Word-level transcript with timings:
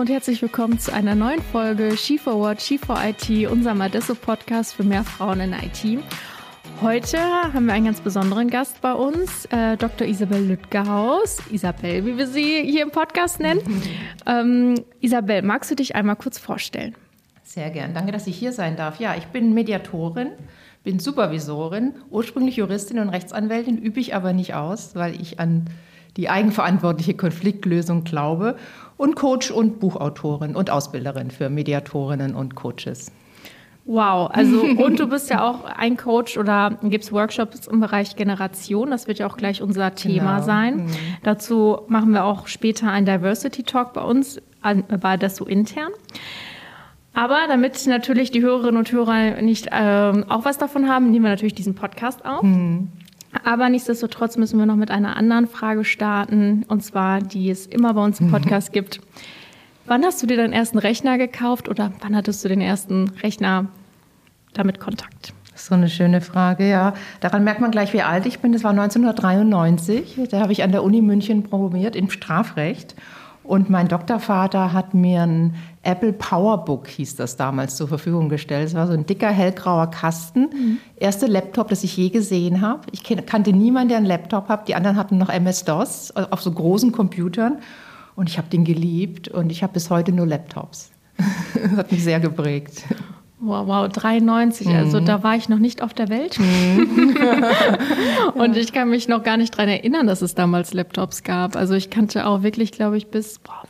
und 0.00 0.08
herzlich 0.08 0.40
willkommen 0.40 0.78
zu 0.78 0.94
einer 0.94 1.14
neuen 1.14 1.42
Folge 1.42 1.90
She4What, 1.90 2.60
She4IT, 2.60 3.48
unserem 3.48 3.82
Adesso-Podcast 3.82 4.72
für 4.72 4.82
mehr 4.82 5.04
Frauen 5.04 5.40
in 5.40 5.52
IT. 5.52 6.02
Heute 6.80 7.18
haben 7.18 7.66
wir 7.66 7.74
einen 7.74 7.84
ganz 7.84 8.00
besonderen 8.00 8.48
Gast 8.48 8.80
bei 8.80 8.94
uns, 8.94 9.44
äh, 9.50 9.76
Dr. 9.76 10.06
Isabel 10.06 10.42
Lüttgehaus. 10.42 11.42
Isabel, 11.50 12.06
wie 12.06 12.16
wir 12.16 12.26
sie 12.26 12.62
hier 12.62 12.82
im 12.82 12.92
Podcast 12.92 13.40
nennen. 13.40 13.60
ähm, 14.26 14.74
Isabel, 15.00 15.42
magst 15.42 15.70
du 15.70 15.74
dich 15.74 15.94
einmal 15.94 16.16
kurz 16.16 16.38
vorstellen? 16.38 16.94
Sehr 17.42 17.68
gern. 17.68 17.92
Danke, 17.92 18.10
dass 18.10 18.26
ich 18.26 18.38
hier 18.38 18.52
sein 18.54 18.76
darf. 18.76 19.00
Ja, 19.00 19.16
ich 19.18 19.26
bin 19.26 19.52
Mediatorin, 19.52 20.30
bin 20.82 20.98
Supervisorin, 20.98 21.92
ursprünglich 22.08 22.56
Juristin 22.56 23.00
und 23.00 23.10
Rechtsanwältin, 23.10 23.76
übe 23.76 24.00
ich 24.00 24.14
aber 24.14 24.32
nicht 24.32 24.54
aus, 24.54 24.94
weil 24.94 25.20
ich 25.20 25.38
an 25.38 25.66
die 26.16 26.28
eigenverantwortliche 26.28 27.14
Konfliktlösung 27.14 28.04
glaube 28.04 28.56
und 28.96 29.16
Coach 29.16 29.50
und 29.50 29.80
Buchautorin 29.80 30.54
und 30.54 30.70
Ausbilderin 30.70 31.30
für 31.30 31.48
Mediatorinnen 31.48 32.34
und 32.34 32.54
Coaches. 32.54 33.10
Wow, 33.86 34.30
also 34.32 34.62
und 34.84 35.00
du 35.00 35.08
bist 35.08 35.30
ja 35.30 35.42
auch 35.42 35.64
ein 35.64 35.96
Coach 35.96 36.36
oder 36.36 36.78
gibst 36.82 37.12
Workshops 37.12 37.66
im 37.66 37.80
Bereich 37.80 38.14
Generation. 38.14 38.90
Das 38.90 39.08
wird 39.08 39.18
ja 39.18 39.26
auch 39.26 39.36
gleich 39.36 39.62
unser 39.62 39.94
Thema 39.94 40.34
genau. 40.34 40.46
sein. 40.46 40.76
Mhm. 40.76 40.90
Dazu 41.22 41.80
machen 41.88 42.12
wir 42.12 42.24
auch 42.24 42.46
später 42.46 42.90
einen 42.90 43.06
Diversity 43.06 43.62
Talk 43.62 43.92
bei 43.94 44.02
uns, 44.02 44.40
bei 44.62 45.16
das 45.16 45.36
so 45.36 45.46
intern. 45.46 45.90
Aber 47.14 47.38
damit 47.48 47.84
natürlich 47.86 48.30
die 48.30 48.42
Hörerinnen 48.42 48.76
und 48.76 48.92
Hörer 48.92 49.42
nicht 49.42 49.68
ähm, 49.72 50.24
auch 50.28 50.44
was 50.44 50.58
davon 50.58 50.88
haben, 50.88 51.10
nehmen 51.10 51.24
wir 51.24 51.30
natürlich 51.30 51.54
diesen 51.54 51.74
Podcast 51.74 52.24
auf. 52.24 52.42
Mhm. 52.42 52.88
Aber 53.44 53.68
nichtsdestotrotz 53.68 54.36
müssen 54.36 54.58
wir 54.58 54.66
noch 54.66 54.76
mit 54.76 54.90
einer 54.90 55.16
anderen 55.16 55.46
Frage 55.46 55.84
starten, 55.84 56.64
und 56.68 56.82
zwar, 56.82 57.20
die 57.20 57.50
es 57.50 57.66
immer 57.66 57.94
bei 57.94 58.04
uns 58.04 58.20
im 58.20 58.26
mhm. 58.26 58.32
Podcast 58.32 58.72
gibt. 58.72 59.00
Wann 59.86 60.04
hast 60.04 60.22
du 60.22 60.26
dir 60.26 60.36
deinen 60.36 60.52
ersten 60.52 60.78
Rechner 60.78 61.18
gekauft 61.18 61.68
oder 61.68 61.92
wann 62.00 62.14
hattest 62.14 62.44
du 62.44 62.48
den 62.48 62.60
ersten 62.60 63.08
Rechner 63.22 63.66
damit 64.52 64.78
Kontakt? 64.78 65.32
So 65.54 65.74
eine 65.74 65.88
schöne 65.88 66.20
Frage, 66.20 66.68
ja. 66.68 66.94
Daran 67.20 67.44
merkt 67.44 67.60
man 67.60 67.70
gleich, 67.70 67.92
wie 67.92 68.02
alt 68.02 68.24
ich 68.24 68.38
bin. 68.38 68.52
Das 68.52 68.64
war 68.64 68.70
1993. 68.70 70.28
Da 70.30 70.40
habe 70.40 70.52
ich 70.52 70.62
an 70.62 70.72
der 70.72 70.82
Uni 70.82 71.02
München 71.02 71.42
promoviert 71.42 71.96
im 71.96 72.08
Strafrecht. 72.10 72.94
Und 73.42 73.68
mein 73.68 73.88
Doktorvater 73.88 74.72
hat 74.72 74.94
mir 74.94 75.22
ein 75.22 75.54
Apple 75.82 76.12
Powerbook, 76.12 76.88
hieß 76.88 77.16
das 77.16 77.36
damals, 77.36 77.76
zur 77.76 77.88
Verfügung 77.88 78.28
gestellt. 78.28 78.68
Es 78.68 78.74
war 78.74 78.86
so 78.86 78.92
ein 78.92 79.06
dicker, 79.06 79.30
hellgrauer 79.30 79.90
Kasten. 79.90 80.40
Mhm. 80.40 80.78
Erste 80.96 81.26
Laptop, 81.26 81.68
das 81.68 81.84
ich 81.84 81.96
je 81.96 82.10
gesehen 82.10 82.60
habe. 82.60 82.82
Ich 82.92 83.02
kannte 83.02 83.52
niemanden, 83.52 83.88
der 83.88 83.98
einen 83.98 84.06
Laptop 84.06 84.48
hat. 84.48 84.68
Die 84.68 84.74
anderen 84.74 84.96
hatten 84.96 85.16
noch 85.16 85.30
MS-DOS 85.30 86.12
auf 86.16 86.42
so 86.42 86.52
großen 86.52 86.92
Computern. 86.92 87.60
Und 88.14 88.28
ich 88.28 88.36
habe 88.36 88.48
den 88.48 88.64
geliebt 88.64 89.28
und 89.28 89.50
ich 89.50 89.62
habe 89.62 89.72
bis 89.72 89.88
heute 89.88 90.12
nur 90.12 90.26
Laptops. 90.26 90.90
das 91.54 91.70
hat 91.76 91.90
mich 91.90 92.04
sehr 92.04 92.20
geprägt. 92.20 92.84
Wow, 93.42 93.66
wow, 93.66 93.88
93, 93.88 94.66
mhm. 94.66 94.74
also 94.74 95.00
da 95.00 95.22
war 95.22 95.34
ich 95.34 95.48
noch 95.48 95.58
nicht 95.58 95.80
auf 95.80 95.94
der 95.94 96.10
Welt. 96.10 96.38
Mhm. 96.38 97.16
und 98.34 98.58
ich 98.58 98.74
kann 98.74 98.90
mich 98.90 99.08
noch 99.08 99.22
gar 99.22 99.38
nicht 99.38 99.54
daran 99.54 99.70
erinnern, 99.70 100.06
dass 100.06 100.20
es 100.20 100.34
damals 100.34 100.74
Laptops 100.74 101.22
gab. 101.22 101.56
Also 101.56 101.72
ich 101.72 101.88
kannte 101.88 102.26
auch 102.26 102.42
wirklich, 102.42 102.70
glaube 102.72 102.98
ich, 102.98 103.06
bis, 103.06 103.38
boah, 103.38 103.62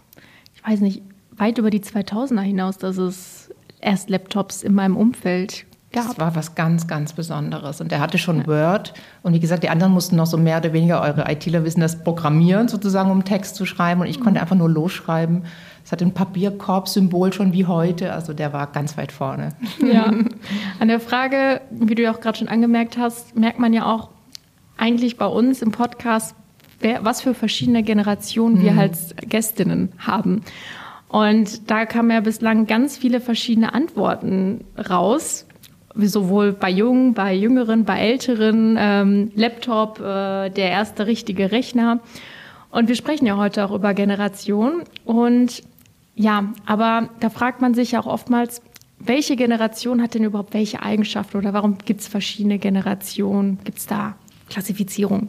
ich 0.56 0.66
weiß 0.66 0.80
nicht, 0.80 1.02
weit 1.40 1.58
über 1.58 1.70
die 1.70 1.80
2000er 1.80 2.42
hinaus, 2.42 2.78
dass 2.78 2.96
es 2.98 3.50
erst 3.80 4.10
Laptops 4.10 4.62
in 4.62 4.74
meinem 4.74 4.96
Umfeld 4.96 5.64
gab. 5.92 6.06
Das 6.06 6.18
war 6.18 6.36
was 6.36 6.54
ganz, 6.54 6.86
ganz 6.86 7.12
Besonderes. 7.12 7.80
Und 7.80 7.92
er 7.92 8.00
hatte 8.00 8.18
schon 8.18 8.40
ja. 8.40 8.46
Word. 8.46 8.94
Und 9.22 9.34
wie 9.34 9.40
gesagt, 9.40 9.62
die 9.62 9.68
anderen 9.68 9.92
mussten 9.92 10.16
noch 10.16 10.26
so 10.26 10.36
mehr 10.36 10.58
oder 10.58 10.72
weniger, 10.72 11.00
eure 11.00 11.30
ITler 11.30 11.64
wissen 11.64 11.80
das, 11.80 12.02
programmieren 12.02 12.68
sozusagen, 12.68 13.10
um 13.10 13.24
Text 13.24 13.56
zu 13.56 13.66
schreiben. 13.66 14.00
Und 14.00 14.06
ich 14.06 14.20
mhm. 14.20 14.24
konnte 14.24 14.40
einfach 14.40 14.56
nur 14.56 14.68
losschreiben. 14.68 15.44
Es 15.84 15.92
hat 15.92 16.02
ein 16.02 16.12
Papierkorb-Symbol 16.12 17.32
schon 17.32 17.52
wie 17.52 17.66
heute. 17.66 18.12
Also 18.12 18.32
der 18.32 18.52
war 18.52 18.66
ganz 18.68 18.96
weit 18.96 19.12
vorne. 19.12 19.54
Ja. 19.80 20.12
An 20.78 20.88
der 20.88 21.00
Frage, 21.00 21.60
wie 21.70 21.94
du 21.94 22.02
ja 22.02 22.12
auch 22.12 22.20
gerade 22.20 22.38
schon 22.38 22.48
angemerkt 22.48 22.96
hast, 22.98 23.36
merkt 23.36 23.58
man 23.58 23.72
ja 23.72 23.86
auch 23.86 24.10
eigentlich 24.76 25.16
bei 25.16 25.26
uns 25.26 25.62
im 25.62 25.72
Podcast, 25.72 26.34
wer, 26.80 27.04
was 27.04 27.20
für 27.20 27.34
verschiedene 27.34 27.82
Generationen 27.82 28.58
mhm. 28.58 28.62
wir 28.62 28.78
als 28.78 29.14
Gästinnen 29.28 29.92
haben. 29.98 30.42
Und 31.10 31.68
da 31.68 31.86
kamen 31.86 32.10
ja 32.12 32.20
bislang 32.20 32.66
ganz 32.68 32.96
viele 32.96 33.20
verschiedene 33.20 33.74
Antworten 33.74 34.64
raus, 34.88 35.44
sowohl 35.96 36.52
bei 36.52 36.70
Jungen, 36.70 37.14
bei 37.14 37.34
Jüngeren, 37.34 37.84
bei 37.84 37.98
Älteren, 37.98 38.76
ähm, 38.78 39.32
Laptop, 39.34 39.98
äh, 39.98 40.50
der 40.50 40.70
erste 40.70 41.08
richtige 41.08 41.50
Rechner. 41.50 41.98
Und 42.70 42.86
wir 42.86 42.94
sprechen 42.94 43.26
ja 43.26 43.36
heute 43.36 43.64
auch 43.64 43.72
über 43.72 43.92
Generation. 43.92 44.84
Und 45.04 45.64
ja, 46.14 46.52
aber 46.64 47.08
da 47.18 47.28
fragt 47.28 47.60
man 47.60 47.74
sich 47.74 47.98
auch 47.98 48.06
oftmals, 48.06 48.62
welche 49.00 49.34
Generation 49.34 50.00
hat 50.00 50.14
denn 50.14 50.22
überhaupt 50.22 50.54
welche 50.54 50.80
Eigenschaften 50.80 51.38
oder 51.38 51.52
warum 51.52 51.78
gibt 51.78 52.02
es 52.02 52.08
verschiedene 52.08 52.58
Generationen? 52.60 53.58
Gibt 53.64 53.78
es 53.78 53.86
da 53.86 54.14
Klassifizierung? 54.48 55.28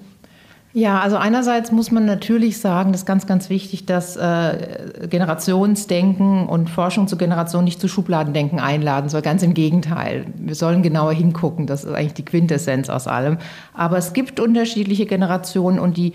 Ja, 0.74 1.02
also 1.02 1.18
einerseits 1.18 1.74
muss 1.74 1.92
man 1.92 2.06
natürlich 2.06 2.60
sagen, 2.60 2.94
das 2.94 3.02
ist 3.02 3.06
ganz, 3.06 3.28
ganz 3.28 3.50
wichtig, 3.50 3.86
dass 3.86 4.16
äh, 4.16 5.08
Generationsdenken 5.10 6.48
und 6.48 6.70
Forschung 6.70 7.10
zu 7.10 7.18
Generation 7.18 7.66
nicht 7.66 7.82
zu 7.82 7.90
Schubladendenken 7.90 8.60
einladen 8.60 9.10
soll. 9.10 9.22
Ganz 9.22 9.44
im 9.44 9.54
Gegenteil. 9.54 10.28
Wir 10.36 10.56
sollen 10.56 10.82
genauer 10.82 11.12
hingucken. 11.12 11.68
Das 11.68 11.84
ist 11.84 11.94
eigentlich 11.94 12.14
die 12.14 12.26
Quintessenz 12.26 12.90
aus 12.90 13.08
allem. 13.08 13.38
Aber 13.74 13.98
es 13.98 14.14
gibt 14.14 14.40
unterschiedliche 14.40 15.06
Generationen 15.06 15.78
und 15.78 15.98
die 15.98 16.14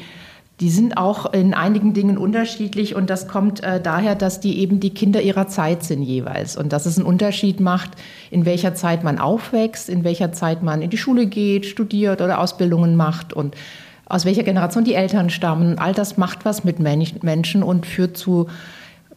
die 0.61 0.71
sind 0.71 0.97
auch 0.97 1.34
in 1.34 1.53
einigen 1.53 1.93
Dingen 1.93 2.17
unterschiedlich 2.17 2.94
und 2.94 3.11
das 3.11 3.28
kommt 3.28 3.62
äh, 3.62 3.78
daher, 3.78 4.15
dass 4.15 4.41
die 4.41 4.59
eben 4.59 4.81
die 4.81 4.88
Kinder 4.88 5.21
ihrer 5.21 5.49
Zeit 5.49 5.84
sind 5.84 6.03
jeweils 6.03 6.56
und 6.56 6.73
dass 6.73 6.87
es 6.87 6.97
einen 6.97 7.06
Unterschied 7.06 7.61
macht, 7.61 7.91
in 8.31 8.47
welcher 8.47 8.75
Zeit 8.75 9.05
man 9.05 9.19
aufwächst, 9.19 9.91
in 9.91 10.03
welcher 10.03 10.33
Zeit 10.33 10.62
man 10.62 10.81
in 10.81 10.88
die 10.88 10.97
Schule 10.97 11.27
geht, 11.27 11.67
studiert 11.67 12.23
oder 12.23 12.41
Ausbildungen 12.41 12.97
macht 12.97 13.34
und 13.34 13.55
aus 14.06 14.25
welcher 14.25 14.44
Generation 14.44 14.84
die 14.84 14.94
Eltern 14.94 15.31
stammen. 15.31 15.78
All 15.78 15.93
das 15.93 16.17
macht 16.17 16.44
was 16.44 16.65
mit 16.65 16.78
Menschen 16.78 17.62
und 17.62 17.87
führt 17.87 18.17
zu 18.17 18.47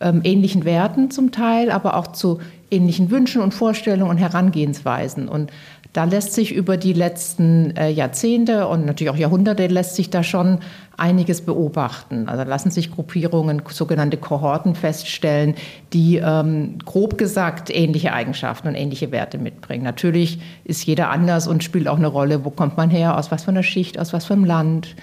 ähm, 0.01 0.21
ähnlichen 0.23 0.65
Werten 0.65 1.11
zum 1.11 1.31
Teil, 1.31 1.71
aber 1.71 1.95
auch 1.95 2.07
zu 2.07 2.39
ähnlichen 2.71 3.11
Wünschen 3.11 3.41
und 3.41 3.53
Vorstellungen 3.53 4.11
und 4.11 4.17
Herangehensweisen. 4.17 5.27
Und 5.27 5.51
da 5.99 6.05
lässt 6.05 6.31
sich 6.31 6.55
über 6.55 6.77
die 6.77 6.93
letzten 6.93 7.75
äh, 7.75 7.89
Jahrzehnte 7.89 8.69
und 8.69 8.85
natürlich 8.85 9.11
auch 9.11 9.17
Jahrhunderte 9.17 9.67
lässt 9.67 9.97
sich 9.97 10.09
da 10.09 10.23
schon 10.23 10.59
einiges 10.95 11.41
beobachten. 11.41 12.29
Also 12.29 12.43
lassen 12.43 12.71
sich 12.71 12.89
Gruppierungen, 12.89 13.61
sogenannte 13.67 14.15
Kohorten 14.15 14.75
feststellen, 14.75 15.55
die 15.91 16.15
ähm, 16.15 16.77
grob 16.85 17.17
gesagt 17.17 17.69
ähnliche 17.69 18.13
Eigenschaften 18.13 18.69
und 18.69 18.75
ähnliche 18.75 19.11
Werte 19.11 19.39
mitbringen. 19.39 19.83
Natürlich 19.83 20.39
ist 20.63 20.85
jeder 20.85 21.09
anders 21.09 21.49
und 21.49 21.65
spielt 21.65 21.89
auch 21.89 21.97
eine 21.97 22.07
Rolle, 22.07 22.45
wo 22.45 22.49
kommt 22.49 22.77
man 22.77 22.89
her, 22.89 23.17
aus 23.17 23.29
was 23.29 23.43
für 23.43 23.51
einer 23.51 23.61
Schicht, 23.63 23.99
aus 23.99 24.13
was 24.13 24.23
für 24.23 24.35
einem 24.35 24.45
Land. 24.45 24.95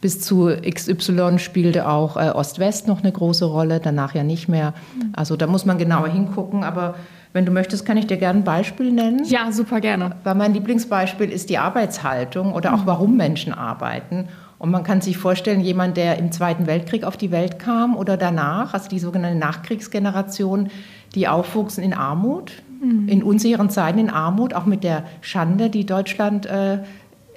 Bis 0.00 0.18
zu 0.18 0.50
XY 0.68 1.38
spielte 1.38 1.88
auch 1.88 2.16
äh, 2.16 2.30
Ost-West 2.30 2.88
noch 2.88 3.04
eine 3.04 3.12
große 3.12 3.44
Rolle, 3.44 3.78
danach 3.78 4.16
ja 4.16 4.24
nicht 4.24 4.48
mehr. 4.48 4.74
Also 5.12 5.36
da 5.36 5.46
muss 5.46 5.66
man 5.66 5.78
genauer 5.78 6.08
hingucken, 6.08 6.64
aber 6.64 6.96
wenn 7.32 7.46
du 7.46 7.52
möchtest, 7.52 7.86
kann 7.86 7.96
ich 7.96 8.06
dir 8.06 8.18
gerne 8.18 8.40
ein 8.40 8.44
Beispiel 8.44 8.92
nennen. 8.92 9.24
Ja, 9.24 9.50
super 9.52 9.80
gerne. 9.80 10.16
Weil 10.22 10.34
mein 10.34 10.52
Lieblingsbeispiel 10.52 11.30
ist 11.30 11.48
die 11.48 11.58
Arbeitshaltung 11.58 12.52
oder 12.52 12.74
auch 12.74 12.84
warum 12.84 13.16
Menschen 13.16 13.54
arbeiten. 13.54 14.28
Und 14.58 14.70
man 14.70 14.84
kann 14.84 15.00
sich 15.00 15.18
vorstellen, 15.18 15.60
jemand, 15.60 15.96
der 15.96 16.18
im 16.18 16.30
Zweiten 16.30 16.66
Weltkrieg 16.66 17.04
auf 17.04 17.16
die 17.16 17.32
Welt 17.32 17.58
kam 17.58 17.96
oder 17.96 18.16
danach, 18.16 18.74
also 18.74 18.88
die 18.88 18.98
sogenannte 18.98 19.38
Nachkriegsgeneration, 19.38 20.68
die 21.14 21.26
aufwuchsen 21.26 21.82
in 21.82 21.94
Armut, 21.94 22.52
mhm. 22.80 23.08
in 23.08 23.22
unsicheren 23.22 23.70
Zeiten 23.70 23.98
in 23.98 24.10
Armut, 24.10 24.54
auch 24.54 24.66
mit 24.66 24.84
der 24.84 25.04
Schande, 25.20 25.70
die 25.70 25.84
Deutschland 25.84 26.46
äh, 26.46 26.78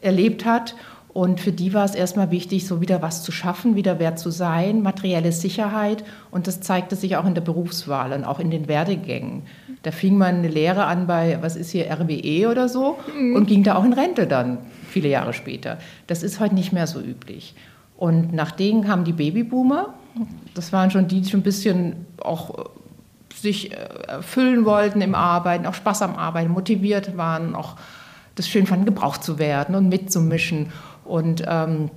erlebt 0.02 0.46
hat. 0.46 0.76
Und 1.16 1.40
für 1.40 1.54
die 1.54 1.74
war 1.74 1.86
es 1.86 1.96
erstmal 1.96 2.30
wichtig, 2.30 2.68
so 2.68 2.82
wieder 2.82 3.02
was 3.02 3.24
zu 3.24 3.32
schaffen, 3.32 3.78
wieder 3.78 4.00
wer 4.00 4.18
zu 4.18 4.32
sein, 4.32 4.82
materielle 4.82 5.32
Sicherheit. 5.32 6.04
Und 6.30 6.46
das 6.46 6.60
zeigte 6.60 6.98
sich 6.98 7.16
auch 7.16 7.26
in 7.26 7.34
der 7.34 7.42
Berufswahl 7.42 8.12
und 8.12 8.26
auch 8.26 8.38
in 8.38 8.52
den 8.52 8.68
Werdegängen. 8.68 9.44
Da 9.84 9.92
fing 9.92 10.18
man 10.18 10.36
eine 10.36 10.50
Lehre 10.50 10.84
an 10.84 11.08
bei, 11.08 11.38
was 11.40 11.56
ist 11.56 11.70
hier, 11.70 11.90
RWE 11.90 12.52
oder 12.52 12.68
so 12.68 12.98
mhm. 13.18 13.34
und 13.34 13.46
ging 13.48 13.64
da 13.64 13.76
auch 13.76 13.86
in 13.86 13.94
Rente 13.94 14.28
dann, 14.28 14.58
viele 14.90 15.08
Jahre 15.08 15.32
später. 15.32 15.78
Das 16.08 16.22
ist 16.22 16.42
heute 16.42 16.54
nicht 16.54 16.74
mehr 16.74 16.86
so 16.86 17.00
üblich. 17.00 17.56
Und 17.96 18.34
nach 18.34 18.52
denen 18.52 18.84
kamen 18.84 19.06
die 19.06 19.14
Babyboomer. 19.14 19.94
Das 20.54 20.74
waren 20.74 20.92
schon 20.92 21.08
die, 21.08 21.22
die 21.22 21.30
schon 21.30 21.40
ein 21.40 21.44
bisschen 21.44 22.08
auch 22.22 22.60
äh, 22.60 22.64
sich 23.34 23.72
äh, 23.72 23.76
erfüllen 24.08 24.66
wollten 24.66 25.00
im 25.00 25.16
Arbeiten, 25.16 25.66
auch 25.66 25.76
Spaß 25.76 26.02
am 26.02 26.18
Arbeiten, 26.18 26.52
motiviert 26.52 27.16
waren, 27.16 27.56
auch 27.56 27.78
das 28.36 28.50
schön 28.50 28.68
fanden, 28.68 28.84
gebraucht 28.84 29.24
zu 29.24 29.40
werden 29.40 29.76
und 29.76 29.88
mitzumischen. 29.88 30.74
Und 31.06 31.44
ähm, 31.48 31.90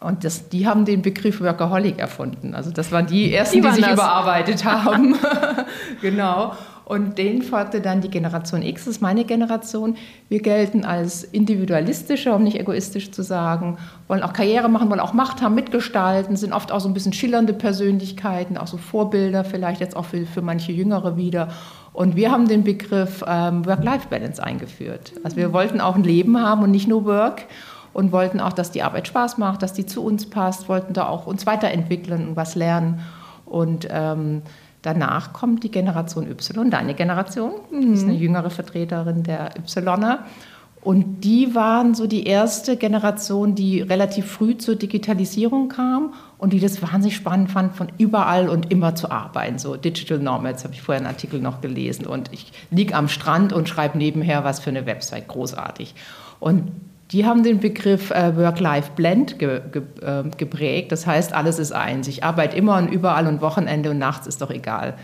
und 0.00 0.24
das, 0.24 0.48
die 0.48 0.66
haben 0.66 0.86
den 0.86 1.02
Begriff 1.02 1.40
Workaholic 1.40 1.98
erfunden. 1.98 2.54
Also 2.54 2.70
das 2.70 2.90
waren 2.90 3.06
die 3.06 3.34
ersten, 3.34 3.60
die, 3.60 3.68
die 3.68 3.74
sich 3.74 3.84
das. 3.84 3.92
überarbeitet 3.92 4.64
haben. 4.64 5.14
genau. 6.00 6.54
Und 6.86 7.18
denen 7.18 7.42
folgte 7.42 7.80
dann 7.80 8.00
die 8.00 8.10
Generation 8.10 8.62
X, 8.62 8.86
das 8.86 8.96
ist 8.96 9.00
meine 9.00 9.24
Generation. 9.24 9.96
Wir 10.28 10.42
gelten 10.42 10.84
als 10.84 11.22
individualistischer, 11.22 12.34
um 12.34 12.42
nicht 12.42 12.58
egoistisch 12.58 13.12
zu 13.12 13.22
sagen, 13.22 13.78
wollen 14.08 14.24
auch 14.24 14.32
Karriere 14.32 14.68
machen, 14.68 14.90
wollen 14.90 14.98
auch 14.98 15.12
Macht 15.12 15.40
haben, 15.40 15.54
mitgestalten, 15.54 16.34
sind 16.34 16.52
oft 16.52 16.72
auch 16.72 16.80
so 16.80 16.88
ein 16.88 16.94
bisschen 16.94 17.12
schillernde 17.12 17.52
Persönlichkeiten, 17.52 18.58
auch 18.58 18.66
so 18.66 18.76
Vorbilder 18.76 19.44
vielleicht 19.44 19.80
jetzt 19.80 19.94
auch 19.94 20.06
für, 20.06 20.26
für 20.26 20.42
manche 20.42 20.72
Jüngere 20.72 21.16
wieder. 21.16 21.50
Und 21.92 22.16
wir 22.16 22.32
haben 22.32 22.48
den 22.48 22.64
Begriff 22.64 23.22
ähm, 23.24 23.66
Work-Life-Balance 23.66 24.42
eingeführt. 24.42 25.12
Also 25.22 25.36
wir 25.36 25.52
wollten 25.52 25.80
auch 25.80 25.94
ein 25.94 26.02
Leben 26.02 26.40
haben 26.40 26.64
und 26.64 26.72
nicht 26.72 26.88
nur 26.88 27.04
Work 27.04 27.42
und 27.92 28.12
wollten 28.12 28.40
auch, 28.40 28.52
dass 28.52 28.70
die 28.70 28.82
Arbeit 28.82 29.08
Spaß 29.08 29.38
macht, 29.38 29.62
dass 29.62 29.72
die 29.72 29.86
zu 29.86 30.04
uns 30.04 30.28
passt, 30.28 30.68
wollten 30.68 30.92
da 30.92 31.08
auch 31.08 31.26
uns 31.26 31.46
weiterentwickeln 31.46 32.28
und 32.28 32.36
was 32.36 32.54
lernen. 32.54 33.00
Und 33.46 33.88
ähm, 33.90 34.42
danach 34.82 35.32
kommt 35.32 35.64
die 35.64 35.70
Generation 35.70 36.30
Y, 36.30 36.70
deine 36.70 36.94
Generation, 36.94 37.52
mhm. 37.70 37.94
ist 37.94 38.04
eine 38.04 38.14
jüngere 38.14 38.50
Vertreterin 38.50 39.22
der 39.22 39.50
Yner. 39.66 40.24
Und 40.82 41.20
die 41.24 41.54
waren 41.54 41.94
so 41.94 42.06
die 42.06 42.24
erste 42.24 42.78
Generation, 42.78 43.54
die 43.54 43.82
relativ 43.82 44.30
früh 44.30 44.56
zur 44.56 44.76
Digitalisierung 44.76 45.68
kam 45.68 46.14
und 46.38 46.54
die 46.54 46.60
das 46.60 46.80
wahnsinnig 46.80 47.16
spannend 47.16 47.50
fand, 47.50 47.76
von 47.76 47.88
überall 47.98 48.48
und 48.48 48.72
immer 48.72 48.94
zu 48.94 49.10
arbeiten. 49.10 49.58
So 49.58 49.76
Digital 49.76 50.18
Nomads 50.20 50.64
habe 50.64 50.72
ich 50.72 50.80
vorher 50.80 51.00
einen 51.00 51.06
Artikel 51.06 51.38
noch 51.40 51.60
gelesen 51.60 52.06
und 52.06 52.32
ich 52.32 52.50
liege 52.70 52.94
am 52.94 53.08
Strand 53.08 53.52
und 53.52 53.68
schreibe 53.68 53.98
nebenher 53.98 54.42
was 54.42 54.60
für 54.60 54.70
eine 54.70 54.86
Website. 54.86 55.28
Großartig. 55.28 55.94
Und 56.38 56.72
die 57.12 57.26
haben 57.26 57.42
den 57.42 57.58
Begriff 57.58 58.10
äh, 58.10 58.36
Work-Life-Blend 58.36 59.38
ge, 59.38 59.60
ge, 59.72 59.82
äh, 60.00 60.22
geprägt. 60.36 60.92
Das 60.92 61.06
heißt, 61.06 61.32
alles 61.32 61.58
ist 61.58 61.72
eins. 61.72 62.06
Ich 62.08 62.22
arbeite 62.22 62.56
immer 62.56 62.78
und 62.78 62.88
überall 62.88 63.26
und 63.26 63.40
Wochenende 63.40 63.90
und 63.90 63.98
nachts 63.98 64.26
ist 64.26 64.40
doch 64.42 64.50
egal. 64.50 64.94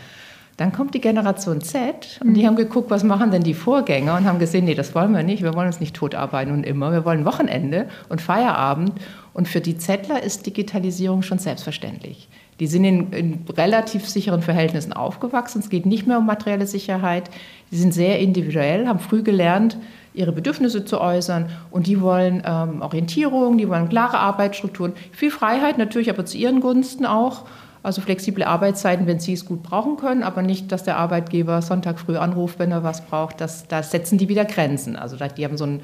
Dann 0.57 0.71
kommt 0.71 0.95
die 0.95 1.01
Generation 1.01 1.61
Z 1.61 2.19
und 2.23 2.33
die 2.33 2.41
mhm. 2.41 2.47
haben 2.47 2.55
geguckt, 2.55 2.89
was 2.89 3.03
machen 3.03 3.29
denn 3.29 3.43
die 3.43 3.53
Vorgänger 3.53 4.17
und 4.17 4.25
haben 4.25 4.39
gesehen, 4.39 4.65
nee, 4.65 4.73
das 4.73 4.95
wollen 4.95 5.11
wir 5.11 5.21
nicht. 5.21 5.43
Wir 5.43 5.53
wollen 5.53 5.67
uns 5.67 5.79
nicht 5.79 5.95
tot 5.95 6.15
arbeiten 6.15 6.51
und 6.51 6.63
immer. 6.63 6.91
Wir 6.91 7.05
wollen 7.05 7.25
Wochenende 7.25 7.87
und 8.09 8.21
Feierabend. 8.21 8.93
Und 9.33 9.47
für 9.47 9.61
die 9.61 9.77
Zettler 9.77 10.23
ist 10.23 10.47
Digitalisierung 10.47 11.21
schon 11.21 11.37
selbstverständlich. 11.37 12.27
Die 12.59 12.65
sind 12.65 12.85
in, 12.85 13.13
in, 13.13 13.45
relativ 13.55 14.09
sicheren 14.09 14.41
Verhältnissen 14.41 14.93
aufgewachsen. 14.93 15.59
Es 15.59 15.69
geht 15.69 15.85
nicht 15.85 16.07
mehr 16.07 16.17
um 16.17 16.25
materielle 16.25 16.65
Sicherheit. 16.65 17.29
Die 17.69 17.77
sind 17.77 17.93
sehr 17.93 18.17
individuell, 18.17 18.87
haben 18.87 18.97
früh 18.97 19.21
gelernt, 19.21 19.77
ihre 20.17 20.31
Bedürfnisse 20.31 20.83
zu 20.83 20.99
äußern 20.99 21.49
und 21.71 21.87
die 21.87 22.01
wollen 22.01 22.41
ähm, 22.45 22.81
Orientierung, 22.81 23.57
die 23.57 23.69
wollen 23.69 23.89
klare 23.89 24.17
Arbeitsstrukturen, 24.17 24.93
viel 25.11 25.31
Freiheit 25.31 25.77
natürlich, 25.77 26.09
aber 26.09 26.25
zu 26.25 26.37
ihren 26.37 26.59
Gunsten 26.59 27.05
auch. 27.05 27.45
Also 27.83 28.01
flexible 28.01 28.43
Arbeitszeiten, 28.43 29.07
wenn 29.07 29.19
sie 29.19 29.31
es 29.31 29.45
gut 29.45 29.63
brauchen 29.63 29.95
können, 29.95 30.23
aber 30.23 30.41
nicht, 30.41 30.71
dass 30.73 30.83
der 30.83 30.97
Arbeitgeber 30.97 31.61
Sonntag 31.61 31.99
früh 31.99 32.17
anruft, 32.17 32.59
wenn 32.59 32.71
er 32.71 32.83
was 32.83 33.05
braucht. 33.05 33.39
Das, 33.39 33.67
da 33.67 33.81
setzen 33.81 34.17
die 34.17 34.27
wieder 34.27 34.43
Grenzen. 34.43 34.97
Also 34.97 35.15
die 35.15 35.45
haben 35.45 35.57
so 35.57 35.65
ein, 35.65 35.81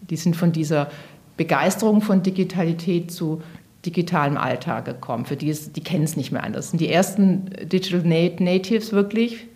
die 0.00 0.16
sind 0.16 0.36
von 0.36 0.52
dieser 0.52 0.88
Begeisterung 1.36 2.00
von 2.00 2.22
Digitalität 2.22 3.10
zu 3.10 3.42
digitalem 3.84 4.38
Alltag 4.38 4.86
gekommen. 4.86 5.26
Für 5.26 5.36
die, 5.36 5.52
die 5.52 5.82
kennen 5.82 6.04
es 6.04 6.16
nicht 6.16 6.32
mehr 6.32 6.44
anders. 6.44 6.66
Das 6.66 6.70
sind 6.70 6.80
die 6.80 6.88
ersten 6.88 7.50
Digital 7.64 8.02
Natives 8.38 8.92
wirklich, 8.92 9.46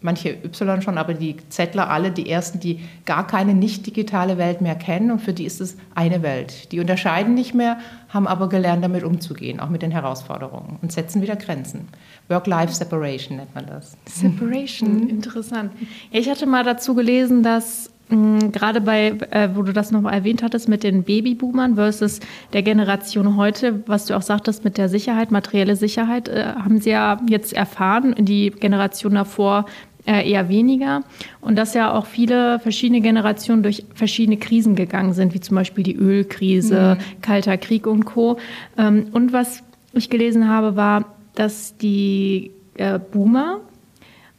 manche 0.00 0.30
Y 0.44 0.82
schon, 0.82 0.98
aber 0.98 1.14
die 1.14 1.36
Zettler 1.48 1.90
alle 1.90 2.10
die 2.10 2.28
ersten, 2.28 2.60
die 2.60 2.80
gar 3.04 3.26
keine 3.26 3.54
nicht 3.54 3.86
digitale 3.86 4.38
Welt 4.38 4.60
mehr 4.60 4.74
kennen 4.74 5.10
und 5.10 5.20
für 5.20 5.32
die 5.32 5.44
ist 5.44 5.60
es 5.60 5.76
eine 5.94 6.22
Welt. 6.22 6.70
Die 6.72 6.80
unterscheiden 6.80 7.34
nicht 7.34 7.54
mehr, 7.54 7.78
haben 8.08 8.26
aber 8.26 8.48
gelernt, 8.48 8.84
damit 8.84 9.04
umzugehen, 9.04 9.58
auch 9.58 9.68
mit 9.68 9.82
den 9.82 9.90
Herausforderungen 9.90 10.78
und 10.82 10.92
setzen 10.92 11.22
wieder 11.22 11.36
Grenzen. 11.36 11.88
Work-Life-Separation 12.28 13.38
nennt 13.38 13.54
man 13.54 13.66
das. 13.66 13.96
Separation, 14.06 15.04
mhm. 15.04 15.08
interessant. 15.08 15.72
ich 16.10 16.28
hatte 16.28 16.46
mal 16.46 16.64
dazu 16.64 16.94
gelesen, 16.94 17.42
dass 17.42 17.90
gerade 18.08 18.80
bei, 18.80 19.08
äh, 19.30 19.48
wo 19.54 19.62
du 19.62 19.72
das 19.72 19.90
noch 19.90 20.04
erwähnt 20.04 20.42
hattest, 20.42 20.68
mit 20.68 20.84
den 20.84 21.02
Babyboomern 21.02 21.74
versus 21.74 22.20
der 22.52 22.62
Generation 22.62 23.36
heute, 23.36 23.82
was 23.86 24.06
du 24.06 24.16
auch 24.16 24.22
sagtest 24.22 24.64
mit 24.64 24.78
der 24.78 24.88
Sicherheit, 24.88 25.30
materielle 25.32 25.74
Sicherheit, 25.74 26.28
äh, 26.28 26.44
haben 26.54 26.80
sie 26.80 26.90
ja 26.90 27.20
jetzt 27.28 27.52
erfahren. 27.52 28.14
Die 28.18 28.50
Generation 28.50 29.14
davor 29.14 29.66
äh, 30.06 30.30
eher 30.30 30.48
weniger. 30.48 31.02
Und 31.40 31.56
dass 31.56 31.74
ja 31.74 31.92
auch 31.92 32.06
viele 32.06 32.60
verschiedene 32.60 33.00
Generationen 33.00 33.64
durch 33.64 33.84
verschiedene 33.94 34.36
Krisen 34.36 34.76
gegangen 34.76 35.12
sind, 35.12 35.34
wie 35.34 35.40
zum 35.40 35.56
Beispiel 35.56 35.82
die 35.82 35.96
Ölkrise, 35.96 36.96
mhm. 36.98 37.22
Kalter 37.22 37.56
Krieg 37.56 37.86
und 37.88 38.04
Co. 38.04 38.38
Ähm, 38.78 39.08
und 39.12 39.32
was 39.32 39.64
ich 39.92 40.10
gelesen 40.10 40.48
habe, 40.48 40.76
war, 40.76 41.16
dass 41.34 41.76
die 41.76 42.52
äh, 42.74 43.00
Boomer 43.00 43.60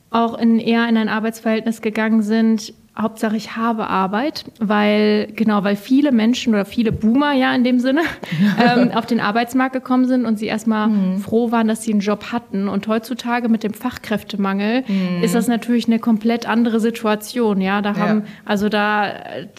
auch 0.09 0.37
in, 0.37 0.59
eher 0.59 0.87
in 0.87 0.95
ein 0.95 1.09
Arbeitsverhältnis 1.09 1.81
gegangen 1.81 2.21
sind, 2.21 2.73
Hauptsache 2.97 3.35
ich 3.35 3.55
habe 3.55 3.87
Arbeit, 3.87 4.45
weil 4.59 5.27
genau, 5.35 5.63
weil 5.63 5.75
viele 5.75 6.11
Menschen 6.11 6.53
oder 6.53 6.65
viele 6.65 6.91
Boomer 6.91 7.33
ja 7.33 7.53
in 7.53 7.63
dem 7.63 7.79
Sinne 7.79 8.01
ähm, 8.59 8.91
auf 8.91 9.05
den 9.05 9.19
Arbeitsmarkt 9.19 9.73
gekommen 9.73 10.05
sind 10.05 10.25
und 10.25 10.39
sie 10.39 10.47
erstmal 10.47 10.87
mhm. 10.87 11.19
froh 11.19 11.51
waren, 11.51 11.67
dass 11.67 11.83
sie 11.83 11.91
einen 11.91 12.01
Job 12.01 12.31
hatten. 12.31 12.67
Und 12.67 12.87
heutzutage 12.87 13.49
mit 13.49 13.63
dem 13.63 13.73
Fachkräftemangel 13.73 14.83
mhm. 14.87 15.23
ist 15.23 15.35
das 15.35 15.47
natürlich 15.47 15.87
eine 15.87 15.99
komplett 15.99 16.47
andere 16.47 16.79
Situation. 16.79 17.61
Ja, 17.61 17.81
da 17.81 17.95
haben, 17.95 18.19
ja. 18.19 18.25
also 18.45 18.69
da, 18.69 19.13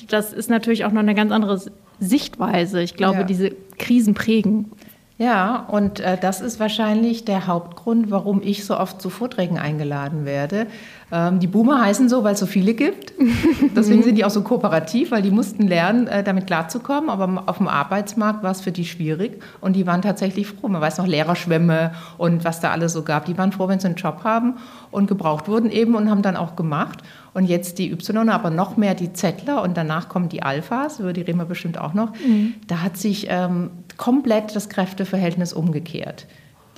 das 0.08 0.32
ist 0.32 0.50
natürlich 0.50 0.84
auch 0.84 0.92
noch 0.92 1.00
eine 1.00 1.14
ganz 1.14 1.30
andere 1.30 1.60
Sichtweise. 2.00 2.82
Ich 2.82 2.94
glaube, 2.94 3.18
ja. 3.18 3.24
diese 3.24 3.52
Krisen 3.78 4.14
prägen. 4.14 4.72
Ja, 5.18 5.66
und 5.68 5.98
äh, 5.98 6.16
das 6.16 6.40
ist 6.40 6.60
wahrscheinlich 6.60 7.24
der 7.24 7.48
Hauptgrund, 7.48 8.12
warum 8.12 8.40
ich 8.40 8.64
so 8.64 8.78
oft 8.78 9.02
zu 9.02 9.10
Vorträgen 9.10 9.58
eingeladen 9.58 10.24
werde. 10.24 10.68
Ähm, 11.10 11.40
die 11.40 11.46
Boomer 11.46 11.80
heißen 11.80 12.08
so, 12.08 12.22
weil 12.22 12.34
es 12.34 12.40
so 12.40 12.46
viele 12.46 12.74
gibt. 12.74 13.14
Deswegen 13.76 14.02
sind 14.02 14.16
die 14.16 14.24
auch 14.24 14.30
so 14.30 14.42
kooperativ, 14.42 15.10
weil 15.10 15.22
die 15.22 15.30
mussten 15.30 15.66
lernen, 15.66 16.06
äh, 16.06 16.22
damit 16.22 16.46
klarzukommen. 16.46 17.08
Aber 17.08 17.44
auf 17.46 17.58
dem 17.58 17.68
Arbeitsmarkt 17.68 18.42
war 18.42 18.50
es 18.50 18.60
für 18.60 18.72
die 18.72 18.84
schwierig 18.84 19.42
und 19.60 19.74
die 19.74 19.86
waren 19.86 20.02
tatsächlich 20.02 20.46
froh. 20.48 20.68
Man 20.68 20.80
weiß 20.80 20.98
noch 20.98 21.06
Lehrerschwämme 21.06 21.92
und 22.18 22.44
was 22.44 22.60
da 22.60 22.70
alles 22.70 22.92
so 22.92 23.02
gab. 23.02 23.24
Die 23.24 23.38
waren 23.38 23.52
froh, 23.52 23.68
wenn 23.68 23.80
sie 23.80 23.86
einen 23.86 23.96
Job 23.96 24.20
haben 24.24 24.54
und 24.90 25.06
gebraucht 25.06 25.48
wurden 25.48 25.70
eben 25.70 25.94
und 25.94 26.10
haben 26.10 26.22
dann 26.22 26.36
auch 26.36 26.56
gemacht. 26.56 27.02
Und 27.32 27.44
jetzt 27.44 27.78
die 27.78 27.90
Y, 27.90 28.28
aber 28.28 28.50
noch 28.50 28.76
mehr 28.76 28.94
die 28.94 29.12
Zettler 29.12 29.62
und 29.62 29.76
danach 29.76 30.08
kommen 30.08 30.28
die 30.28 30.42
Alphas, 30.42 30.98
über 30.98 31.12
die 31.12 31.22
reden 31.22 31.38
wir 31.38 31.44
bestimmt 31.44 31.78
auch 31.78 31.94
noch. 31.94 32.12
Mhm. 32.14 32.54
Da 32.66 32.82
hat 32.82 32.96
sich 32.96 33.26
ähm, 33.30 33.70
komplett 33.96 34.54
das 34.56 34.68
Kräfteverhältnis 34.68 35.52
umgekehrt. 35.52 36.26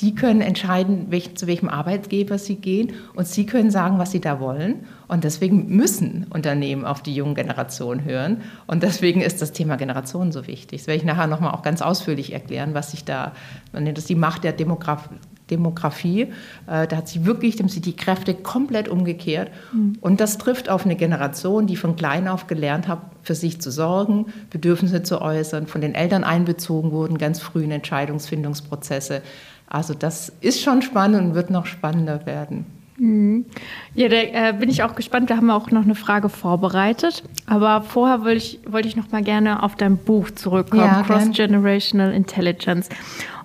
Die 0.00 0.14
können 0.14 0.41
entscheiden, 0.41 1.06
welch, 1.11 1.37
zu 1.37 1.47
welchem 1.47 1.69
Arbeitgeber 1.69 2.38
sie 2.38 2.56
gehen 2.56 2.94
und 3.14 3.26
sie 3.26 3.44
können 3.44 3.70
sagen, 3.70 3.99
was 3.99 4.11
sie 4.11 4.20
da 4.20 4.41
wollen. 4.41 4.87
Und 5.08 5.25
deswegen 5.25 5.69
müssen 5.76 6.26
Unternehmen 6.31 6.85
auf 6.85 7.02
die 7.02 7.14
junge 7.14 7.35
Generation 7.35 8.05
hören. 8.05 8.43
Und 8.67 8.82
deswegen 8.82 9.20
ist 9.20 9.43
das 9.43 9.52
Thema 9.52 9.76
Generation 9.76 10.33
so 10.33 10.47
wichtig. 10.47 10.80
Das 10.80 10.87
werde 10.87 10.99
ich 10.99 11.04
nachher 11.04 11.26
nochmal 11.26 11.52
auch 11.52 11.62
ganz 11.62 11.83
ausführlich 11.83 12.33
erklären, 12.33 12.73
was 12.73 12.92
sich 12.92 13.04
da, 13.04 13.33
man 13.73 13.85
nennt 13.85 13.99
das 13.99 14.07
die 14.07 14.14
Macht 14.14 14.45
der 14.45 14.52
Demograf 14.52 15.11
Demografie. 15.50 16.28
Äh, 16.66 16.87
da 16.87 16.97
hat 16.97 17.09
sich 17.09 17.25
wirklich 17.25 17.57
dem 17.57 17.66
die 17.69 17.97
Kräfte 17.97 18.35
komplett 18.35 18.88
umgekehrt. 18.88 19.50
Mhm. 19.73 19.99
Und 20.00 20.21
das 20.21 20.38
trifft 20.38 20.69
auf 20.69 20.85
eine 20.85 20.97
Generation, 20.97 21.66
die 21.66 21.76
von 21.76 21.97
klein 21.97 22.28
auf 22.28 22.47
gelernt 22.47 22.88
hat, 22.88 23.00
für 23.23 23.35
sich 23.35 23.61
zu 23.61 23.71
sorgen, 23.71 24.26
Bedürfnisse 24.50 25.02
zu 25.02 25.21
äußern, 25.21 25.66
von 25.66 25.80
den 25.80 25.95
Eltern 25.95 26.25
einbezogen 26.25 26.90
wurden, 26.90 27.19
ganz 27.19 27.40
früh 27.40 27.64
in 27.64 27.71
Entscheidungsfindungsprozesse. 27.71 29.23
Also 29.69 29.95
das 29.95 30.33
ist 30.40 30.62
schon 30.62 30.83
spannend 30.83 31.21
und 31.21 31.35
wird 31.35 31.50
noch 31.50 31.66
spannender 31.66 32.26
werden. 32.26 32.66
Mhm. 33.00 33.47
Ja, 33.95 34.09
da 34.09 34.16
äh, 34.16 34.52
bin 34.52 34.69
ich 34.69 34.83
auch 34.83 34.95
gespannt. 34.95 35.30
Da 35.30 35.37
haben 35.37 35.47
wir 35.47 35.57
auch 35.57 35.71
noch 35.71 35.85
eine 35.85 35.95
Frage 35.95 36.28
vorbereitet. 36.28 37.25
Aber 37.47 37.83
vorher 37.83 38.21
wollte 38.25 38.37
ich, 38.37 38.61
wollte 38.69 38.88
ich 38.88 38.97
noch 38.97 39.11
mal 39.11 39.23
gerne 39.23 39.62
auf 39.62 39.75
dein 39.75 39.97
Buch 39.97 40.30
zurückkommen, 40.30 40.83
ja, 40.83 41.02
Cross-Generational 41.02 42.12
Intelligence. 42.12 42.90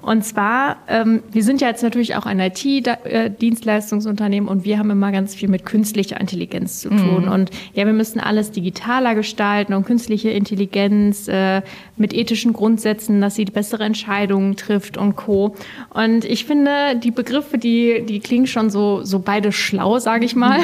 Und 0.05 0.23
zwar, 0.23 0.77
ähm, 0.87 1.23
wir 1.31 1.43
sind 1.43 1.61
ja 1.61 1.67
jetzt 1.67 1.81
natürlich 1.81 2.15
auch 2.15 2.27
ein 2.27 2.39
IT-Dienstleistungsunternehmen 2.39 4.47
und 4.47 4.63
wir 4.63 4.77
haben 4.77 4.91
immer 4.91 5.11
ganz 5.11 5.33
viel 5.33 5.49
mit 5.49 5.65
künstlicher 5.65 6.21
Intelligenz 6.21 6.81
zu 6.81 6.89
tun. 6.89 7.25
Mhm. 7.25 7.31
Und 7.31 7.49
ja, 7.73 7.87
wir 7.87 7.93
müssen 7.93 8.19
alles 8.19 8.51
digitaler 8.51 9.15
gestalten 9.15 9.73
und 9.73 9.87
künstliche 9.87 10.29
Intelligenz 10.29 11.27
äh, 11.27 11.63
mit 11.97 12.13
ethischen 12.13 12.53
Grundsätzen, 12.53 13.19
dass 13.19 13.33
sie 13.33 13.45
bessere 13.45 13.83
Entscheidungen 13.83 14.55
trifft 14.55 14.95
und 14.95 15.15
Co. 15.15 15.55
Und 15.89 16.23
ich 16.23 16.45
finde, 16.45 16.99
die 17.03 17.09
Begriffe, 17.09 17.57
die, 17.57 18.03
die 18.07 18.19
klingen 18.19 18.45
schon 18.45 18.69
so, 18.69 19.03
so 19.03 19.17
beide 19.17 19.51
schlau, 19.51 19.97
sage 19.97 20.25
ich 20.25 20.35
mal. 20.35 20.59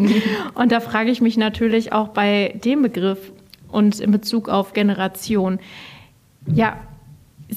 und 0.54 0.72
da 0.72 0.80
frage 0.80 1.10
ich 1.10 1.20
mich 1.20 1.36
natürlich 1.36 1.92
auch 1.92 2.08
bei 2.08 2.58
dem 2.64 2.80
Begriff 2.80 3.18
und 3.70 4.00
in 4.00 4.12
Bezug 4.12 4.48
auf 4.48 4.72
Generation, 4.72 5.58
ja, 6.46 6.78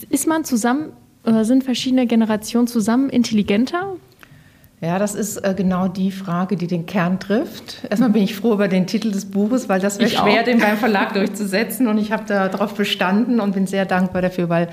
ist 0.10 0.28
man 0.28 0.44
zusammen 0.44 0.92
oder 1.26 1.46
sind 1.46 1.64
verschiedene 1.64 2.08
Generationen 2.08 2.68
zusammen 2.68 3.10
intelligenter? 3.10 3.96
Ja, 4.82 4.98
das 4.98 5.14
ist 5.14 5.38
äh, 5.38 5.54
genau 5.56 5.88
die 5.88 6.12
Frage, 6.12 6.56
die 6.56 6.66
den 6.66 6.88
Kern 6.88 7.20
trifft. 7.20 7.84
Erstmal 7.88 8.10
bin 8.10 8.24
ich 8.24 8.36
froh 8.36 8.54
über 8.54 8.68
den 8.68 8.88
Titel 8.88 9.12
des 9.12 9.30
Buches, 9.30 9.70
weil 9.70 9.80
das 9.80 10.00
wäre 10.00 10.10
schwer, 10.10 10.42
auch. 10.42 10.44
den 10.44 10.58
beim 10.58 10.76
Verlag 10.76 11.14
durchzusetzen. 11.14 11.88
Und 11.88 12.00
ich 12.00 12.12
habe 12.12 12.24
darauf 12.26 12.74
bestanden 12.74 13.40
und 13.40 13.54
bin 13.54 13.68
sehr 13.68 13.86
dankbar 13.86 14.24
dafür, 14.24 14.50
weil 14.50 14.70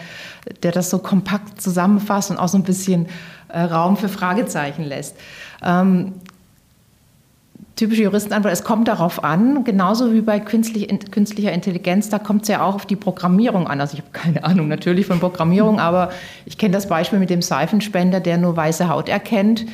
der 0.63 0.73
das 0.73 0.89
so 0.89 0.99
kompakt 0.99 1.61
zusammenfasst 1.61 2.31
und 2.31 2.39
auch 2.39 2.49
so 2.49 2.57
ein 2.57 2.63
bisschen 2.63 3.07
äh, 3.49 3.61
Raum 3.61 3.99
für 3.99 4.09
Fragezeichen 4.09 4.83
lässt. 4.83 5.15
Ähm, 5.63 6.15
typische 7.79 8.03
Juristenantwort, 8.03 8.53
es 8.53 8.65
kommt 8.65 8.89
darauf 8.89 9.23
an, 9.23 9.65
genauso 9.65 10.13
wie 10.13 10.21
bei 10.21 10.41
künstlich, 10.41 10.89
künstlicher 11.11 11.53
Intelligenz, 11.53 12.09
da 12.09 12.19
kommt 12.19 12.43
es 12.43 12.49
ja 12.49 12.63
auch 12.63 12.75
auf 12.75 12.87
die 12.87 12.97
Programmierung 12.97 13.69
an. 13.69 13.81
Also 13.81 13.95
ich 13.97 14.01
habe 14.01 14.11
keine 14.13 14.45
Ahnung 14.45 14.69
natürlich 14.69 15.07
von 15.07 15.21
Programmierung, 15.21 15.79
aber 15.81 16.11
ich 16.45 16.59
kenne 16.59 16.73
das 16.73 16.89
Beispiel 16.89 17.19
mit 17.19 17.31
dem 17.31 17.41
Seifenspender, 17.41 18.21
der 18.21 18.37
nur 18.37 18.57
weiße 18.57 18.89
Haut 18.89 19.09
erkennt. 19.09 19.65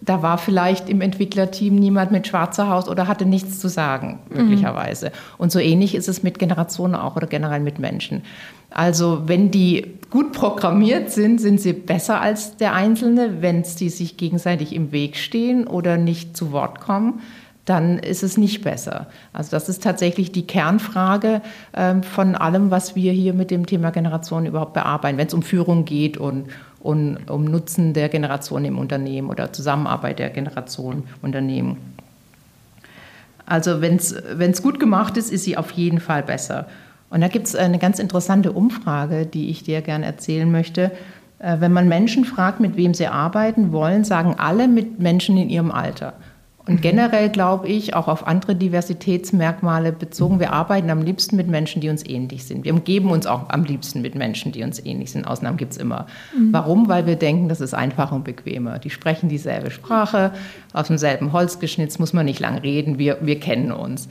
Da 0.00 0.20
war 0.20 0.36
vielleicht 0.36 0.88
im 0.88 1.00
Entwicklerteam 1.00 1.76
niemand 1.76 2.10
mit 2.10 2.26
schwarzer 2.26 2.68
Haut 2.68 2.88
oder 2.88 3.06
hatte 3.06 3.24
nichts 3.24 3.60
zu 3.60 3.68
sagen, 3.68 4.18
möglicherweise. 4.30 5.06
Mhm. 5.06 5.12
Und 5.38 5.52
so 5.52 5.60
ähnlich 5.60 5.94
ist 5.94 6.08
es 6.08 6.24
mit 6.24 6.40
Generationen 6.40 6.96
auch 6.96 7.14
oder 7.14 7.28
generell 7.28 7.60
mit 7.60 7.78
Menschen. 7.78 8.22
Also 8.70 9.22
wenn 9.26 9.50
die 9.50 9.98
gut 10.10 10.32
programmiert 10.32 11.10
sind, 11.10 11.40
sind 11.40 11.60
sie 11.60 11.72
besser 11.72 12.20
als 12.20 12.56
der 12.56 12.72
Einzelne. 12.72 13.42
Wenn 13.42 13.62
sie 13.62 13.90
sich 13.90 14.16
gegenseitig 14.16 14.74
im 14.74 14.90
Weg 14.90 15.16
stehen 15.16 15.66
oder 15.66 15.98
nicht 15.98 16.36
zu 16.36 16.50
Wort 16.50 16.80
kommen, 16.80 17.20
dann 17.64 17.98
ist 17.98 18.22
es 18.22 18.36
nicht 18.36 18.62
besser. 18.62 19.06
Also 19.32 19.50
das 19.52 19.68
ist 19.68 19.82
tatsächlich 19.82 20.32
die 20.32 20.46
Kernfrage 20.46 21.42
ähm, 21.74 22.02
von 22.02 22.34
allem, 22.34 22.70
was 22.70 22.96
wir 22.96 23.12
hier 23.12 23.34
mit 23.34 23.50
dem 23.50 23.66
Thema 23.66 23.90
Generation 23.90 24.46
überhaupt 24.46 24.74
bearbeiten, 24.74 25.16
wenn 25.18 25.28
es 25.28 25.34
um 25.34 25.42
Führung 25.42 25.84
geht 25.84 26.16
und, 26.16 26.46
und 26.80 27.30
um 27.30 27.44
Nutzen 27.44 27.94
der 27.94 28.08
Generation 28.08 28.64
im 28.64 28.78
Unternehmen 28.78 29.30
oder 29.30 29.52
Zusammenarbeit 29.52 30.18
der 30.18 30.30
Generation 30.30 31.04
Unternehmen. 31.22 31.76
Also 33.46 33.80
wenn 33.80 33.96
es 33.96 34.62
gut 34.62 34.80
gemacht 34.80 35.16
ist, 35.16 35.30
ist 35.30 35.44
sie 35.44 35.56
auf 35.56 35.70
jeden 35.72 36.00
Fall 36.00 36.22
besser. 36.22 36.66
Und 37.10 37.20
da 37.20 37.28
gibt 37.28 37.46
es 37.46 37.54
eine 37.54 37.78
ganz 37.78 37.98
interessante 37.98 38.52
Umfrage, 38.52 39.26
die 39.26 39.50
ich 39.50 39.62
dir 39.62 39.82
gerne 39.82 40.06
erzählen 40.06 40.50
möchte. 40.50 40.90
Äh, 41.38 41.60
wenn 41.60 41.72
man 41.72 41.86
Menschen 41.86 42.24
fragt, 42.24 42.58
mit 42.58 42.76
wem 42.76 42.94
sie 42.94 43.06
arbeiten 43.06 43.70
wollen, 43.70 44.04
sagen 44.04 44.36
alle 44.38 44.66
mit 44.66 44.98
Menschen 44.98 45.36
in 45.36 45.50
ihrem 45.50 45.70
Alter. 45.70 46.14
Und 46.66 46.74
mhm. 46.74 46.80
generell 46.80 47.28
glaube 47.28 47.66
ich, 47.68 47.94
auch 47.94 48.08
auf 48.08 48.26
andere 48.26 48.54
Diversitätsmerkmale 48.54 49.92
bezogen, 49.92 50.38
wir 50.38 50.52
arbeiten 50.52 50.90
am 50.90 51.02
liebsten 51.02 51.36
mit 51.36 51.48
Menschen, 51.48 51.80
die 51.80 51.88
uns 51.88 52.06
ähnlich 52.06 52.44
sind. 52.44 52.64
Wir 52.64 52.72
umgeben 52.72 53.10
uns 53.10 53.26
auch 53.26 53.48
am 53.48 53.64
liebsten 53.64 54.00
mit 54.00 54.14
Menschen, 54.14 54.52
die 54.52 54.62
uns 54.62 54.84
ähnlich 54.84 55.10
sind. 55.10 55.26
Ausnahmen 55.26 55.56
gibt 55.56 55.72
es 55.72 55.78
immer. 55.78 56.06
Mhm. 56.36 56.52
Warum? 56.52 56.88
Weil 56.88 57.06
wir 57.06 57.16
denken, 57.16 57.48
das 57.48 57.60
ist 57.60 57.74
einfacher 57.74 58.14
und 58.14 58.24
bequemer. 58.24 58.78
Die 58.78 58.90
sprechen 58.90 59.28
dieselbe 59.28 59.70
Sprache, 59.70 60.32
aus 60.72 60.86
demselben 60.86 61.32
Holz 61.32 61.58
geschnitzt, 61.58 61.98
muss 61.98 62.12
man 62.12 62.26
nicht 62.26 62.40
lang 62.40 62.58
reden, 62.58 62.98
wir, 62.98 63.18
wir 63.22 63.40
kennen 63.40 63.72
uns. 63.72 64.08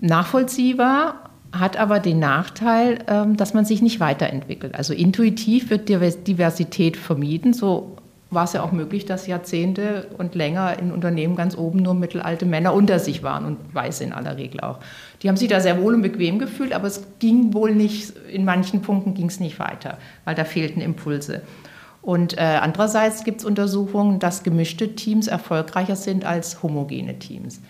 Nachvollziehbar, 0.00 1.28
hat 1.52 1.76
aber 1.78 2.00
den 2.00 2.18
Nachteil, 2.18 2.98
ähm, 3.06 3.36
dass 3.36 3.54
man 3.54 3.64
sich 3.64 3.82
nicht 3.82 4.00
weiterentwickelt. 4.00 4.74
Also 4.74 4.92
intuitiv 4.92 5.70
wird 5.70 5.88
Diversität 5.88 6.96
vermieden. 6.96 7.52
So 7.52 7.97
war 8.30 8.44
es 8.44 8.52
ja 8.52 8.62
auch 8.62 8.72
möglich, 8.72 9.06
dass 9.06 9.26
Jahrzehnte 9.26 10.08
und 10.18 10.34
länger 10.34 10.78
in 10.78 10.92
Unternehmen 10.92 11.34
ganz 11.34 11.56
oben 11.56 11.80
nur 11.80 11.94
mittelalte 11.94 12.44
Männer 12.44 12.74
unter 12.74 12.98
sich 12.98 13.22
waren 13.22 13.46
und 13.46 13.74
Weiße 13.74 14.04
in 14.04 14.12
aller 14.12 14.36
Regel 14.36 14.60
auch. 14.60 14.78
Die 15.22 15.28
haben 15.28 15.36
sich 15.36 15.48
da 15.48 15.60
sehr 15.60 15.80
wohl 15.80 15.94
und 15.94 16.02
bequem 16.02 16.38
gefühlt, 16.38 16.72
aber 16.72 16.88
es 16.88 17.06
ging 17.18 17.54
wohl 17.54 17.74
nicht, 17.74 18.14
in 18.30 18.44
manchen 18.44 18.82
Punkten 18.82 19.14
ging 19.14 19.26
es 19.26 19.40
nicht 19.40 19.58
weiter, 19.58 19.96
weil 20.24 20.34
da 20.34 20.44
fehlten 20.44 20.80
Impulse. 20.80 21.42
Und 22.02 22.36
äh, 22.36 22.58
andererseits 22.60 23.24
gibt 23.24 23.40
es 23.40 23.44
Untersuchungen, 23.46 24.18
dass 24.18 24.42
gemischte 24.42 24.94
Teams 24.94 25.26
erfolgreicher 25.26 25.96
sind 25.96 26.24
als 26.24 26.62
homogene 26.62 27.18
Teams 27.18 27.60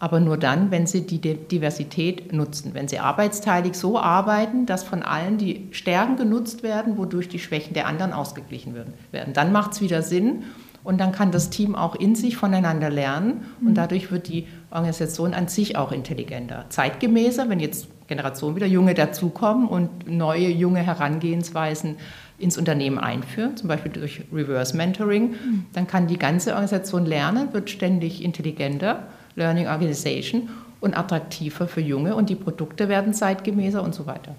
aber 0.00 0.20
nur 0.20 0.36
dann, 0.36 0.70
wenn 0.70 0.86
sie 0.86 1.06
die 1.06 1.18
Diversität 1.20 2.32
nutzen, 2.32 2.74
wenn 2.74 2.88
sie 2.88 2.98
arbeitsteilig 2.98 3.74
so 3.74 3.98
arbeiten, 3.98 4.66
dass 4.66 4.84
von 4.84 5.02
allen 5.02 5.38
die 5.38 5.68
Stärken 5.72 6.16
genutzt 6.16 6.62
werden, 6.62 6.96
wodurch 6.98 7.28
die 7.28 7.38
Schwächen 7.38 7.74
der 7.74 7.86
anderen 7.86 8.12
ausgeglichen 8.12 8.74
werden. 8.74 9.32
Dann 9.32 9.52
macht 9.52 9.72
es 9.72 9.80
wieder 9.80 10.02
Sinn 10.02 10.44
und 10.84 10.98
dann 10.98 11.12
kann 11.12 11.32
das 11.32 11.50
Team 11.50 11.74
auch 11.74 11.96
in 11.96 12.14
sich 12.14 12.36
voneinander 12.36 12.90
lernen 12.90 13.44
und 13.60 13.70
mhm. 13.70 13.74
dadurch 13.74 14.12
wird 14.12 14.28
die 14.28 14.46
Organisation 14.70 15.34
an 15.34 15.48
sich 15.48 15.76
auch 15.76 15.90
intelligenter, 15.90 16.66
zeitgemäßer, 16.68 17.48
wenn 17.48 17.60
jetzt 17.60 17.88
Generationen 18.06 18.56
wieder 18.56 18.66
Junge 18.66 18.94
dazukommen 18.94 19.68
und 19.68 20.08
neue 20.08 20.48
junge 20.48 20.80
Herangehensweisen 20.80 21.96
ins 22.38 22.56
Unternehmen 22.56 22.98
einführen, 22.98 23.56
zum 23.56 23.68
Beispiel 23.68 23.92
durch 23.92 24.22
Reverse 24.32 24.76
Mentoring, 24.76 25.30
mhm. 25.30 25.66
dann 25.72 25.86
kann 25.86 26.06
die 26.06 26.18
ganze 26.18 26.50
Organisation 26.50 27.04
lernen, 27.04 27.52
wird 27.52 27.68
ständig 27.68 28.22
intelligenter 28.22 29.08
Learning 29.36 29.66
Organization 29.66 30.48
und 30.80 30.96
attraktiver 30.96 31.66
für 31.66 31.80
Junge 31.80 32.14
und 32.14 32.30
die 32.30 32.36
Produkte 32.36 32.88
werden 32.88 33.14
zeitgemäßer 33.14 33.82
und 33.82 33.94
so 33.94 34.06
weiter. 34.06 34.34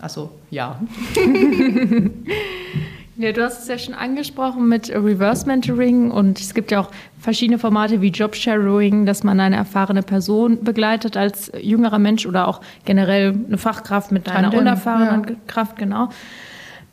Also 0.00 0.30
ja. 0.50 0.80
Ja, 3.16 3.30
du 3.30 3.44
hast 3.44 3.62
es 3.62 3.68
ja 3.68 3.78
schon 3.78 3.94
angesprochen 3.94 4.68
mit 4.68 4.90
Reverse 4.90 5.46
Mentoring 5.46 6.10
und 6.10 6.40
es 6.40 6.52
gibt 6.52 6.72
ja 6.72 6.80
auch 6.80 6.90
verschiedene 7.20 7.60
Formate 7.60 8.00
wie 8.00 8.08
Job 8.08 8.34
Sharing, 8.34 9.06
dass 9.06 9.22
man 9.22 9.38
eine 9.38 9.54
erfahrene 9.54 10.02
Person 10.02 10.64
begleitet 10.64 11.16
als 11.16 11.52
jüngerer 11.60 12.00
Mensch 12.00 12.26
oder 12.26 12.48
auch 12.48 12.60
generell 12.84 13.38
eine 13.46 13.56
Fachkraft 13.56 14.10
mit 14.10 14.28
einer 14.28 14.50
Tandem, 14.50 14.60
unerfahrenen 14.60 15.28
ja. 15.28 15.36
Kraft, 15.46 15.76
genau. 15.76 16.08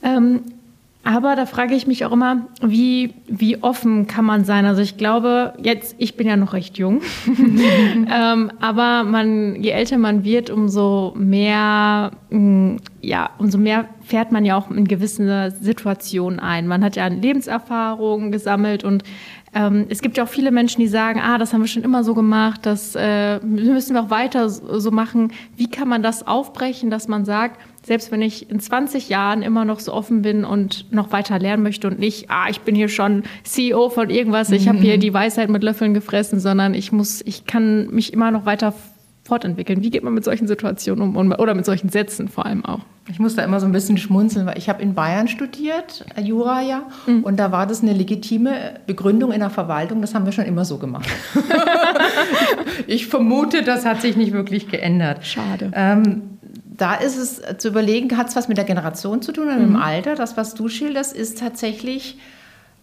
Ähm, 0.04 0.44
aber 1.04 1.36
da 1.36 1.48
frage 1.48 1.74
ich 1.74 1.88
mich 1.88 2.06
auch 2.06 2.12
immer, 2.12 2.48
wie, 2.62 3.16
wie 3.28 3.64
offen 3.64 4.06
kann 4.06 4.24
man 4.24 4.46
sein? 4.46 4.66
Also 4.66 4.84
ich 4.84 4.98
glaube, 4.98 5.54
jetzt, 5.62 5.96
ich 5.98 6.16
bin 6.16 6.28
ja 6.28 6.38
noch 6.38 6.54
recht 6.54 6.78
jung, 6.78 7.02
ähm, 7.28 8.52
aber 8.60 9.04
man, 9.04 9.56
je 9.56 9.72
älter 9.72 9.98
man 9.98 10.24
wird, 10.24 10.52
umso 10.52 11.14
mehr, 11.18 12.12
mh, 12.30 12.40
mm, 12.40 12.80
ja, 13.02 13.32
umso 13.40 13.58
mehr 13.58 13.86
fährt 14.02 14.32
man 14.32 14.46
ja 14.46 14.56
auch 14.56 14.70
in 14.70 14.88
gewisse 14.88 15.52
Situationen 15.60 16.40
ein. 16.40 16.68
Man 16.68 16.84
hat 16.84 16.96
ja 16.96 17.08
Lebenserfahrungen 17.08 18.32
gesammelt 18.32 18.84
und 18.84 19.04
ähm, 19.54 19.88
es 19.90 20.02
gibt 20.02 20.18
ja 20.18 20.24
auch 20.24 20.30
viele 20.30 20.52
Menschen, 20.52 20.82
die 20.82 20.88
sagen, 20.88 21.20
ah, 21.20 21.38
das 21.38 21.52
haben 21.52 21.62
wir 21.62 21.68
schon 21.68 21.84
immer 21.84 22.04
so 22.04 22.14
gemacht, 22.14 22.62
das 22.64 22.96
äh, 22.96 23.40
müssen 23.40 23.96
wir 23.96 24.04
auch 24.04 24.10
weiter 24.10 24.50
so 24.50 24.92
machen. 24.92 25.34
Wie 25.58 25.70
kann 25.70 25.90
man 25.90 26.04
das 26.04 26.26
aufbrechen, 26.26 26.90
dass 26.90 27.08
man 27.08 27.26
sagt, 27.26 27.60
selbst 27.84 28.12
wenn 28.12 28.22
ich 28.22 28.50
in 28.50 28.60
20 28.60 29.10
Jahren 29.10 29.42
immer 29.42 29.66
noch 29.66 29.80
so 29.80 29.94
offen 29.94 30.22
bin 30.22 30.46
und 30.46 30.92
noch 30.94 31.12
weiter 31.12 31.40
lernen 31.40 31.64
möchte 31.64 31.88
und 31.88 32.00
nicht, 32.00 32.30
ah, 32.30 32.48
ich 32.50 32.62
bin 32.62 32.76
hier 32.76 32.90
schon 32.90 33.24
CEO 33.44 33.90
von 33.90 34.10
irgendwas, 34.10 34.52
ich 34.52 34.68
habe 34.68 34.78
hier 34.78 34.98
mhm. 34.98 35.02
die 35.02 35.14
Weisheit 35.14 35.50
mit 35.50 35.64
Löffeln 35.64 35.94
gefressen, 35.94 36.40
sondern 36.40 36.74
ich 36.74 36.92
muss, 36.92 37.22
ich 37.26 37.46
kann 37.46 37.90
mich 37.90 38.14
immer 38.14 38.30
noch 38.32 38.46
weiter 38.46 38.74
fortentwickeln. 39.24 39.82
Wie 39.82 39.90
geht 39.90 40.04
man 40.04 40.14
mit 40.14 40.24
solchen 40.24 40.48
Situationen 40.48 41.16
um 41.16 41.32
oder 41.32 41.54
mit 41.54 41.66
solchen 41.66 41.90
Sätzen 41.90 42.28
vor 42.28 42.46
allem 42.46 42.66
auch? 42.66 42.82
Ich 43.10 43.20
muss 43.20 43.36
da 43.36 43.44
immer 43.44 43.60
so 43.60 43.66
ein 43.66 43.72
bisschen 43.72 43.98
schmunzeln, 43.98 44.46
weil 44.46 44.58
ich 44.58 44.70
habe 44.70 44.82
in 44.82 44.94
Bayern 44.94 45.28
studiert, 45.28 46.06
äh, 46.16 46.22
Jura 46.22 46.62
ja, 46.62 46.84
mhm. 47.08 47.24
und 47.24 47.40
da 47.40 47.52
war 47.52 47.66
das 47.66 47.82
eine 47.82 47.94
legitime 47.94 48.80
Begründung 48.88 49.32
in 49.32 49.40
der 49.40 49.50
Verwaltung, 49.50 50.02
das 50.02 50.14
haben 50.14 50.26
wir 50.26 50.32
schon 50.32 50.46
immer 50.46 50.66
so 50.66 50.78
gemacht. 50.78 51.10
ich 52.88 53.08
vermute, 53.08 53.64
das 53.64 53.86
hat 53.86 54.02
sich 54.02 54.18
nicht 54.18 54.34
wirklich 54.34 54.68
geändert. 54.68 55.26
Schade. 55.26 55.72
Ähm, 55.74 56.40
da 56.82 56.96
ist 56.96 57.16
es 57.16 57.42
zu 57.60 57.68
überlegen, 57.68 58.18
hat 58.18 58.30
es 58.30 58.36
was 58.36 58.48
mit 58.48 58.58
der 58.58 58.66
Generation 58.66 59.22
zu 59.22 59.32
tun 59.32 59.46
oder 59.46 59.58
mit 59.58 59.68
dem 59.68 59.74
mhm. 59.74 59.82
Alter? 59.82 60.16
Das, 60.16 60.36
was 60.36 60.56
du 60.56 60.68
schilderst, 60.68 61.16
ist 61.16 61.38
tatsächlich 61.38 62.18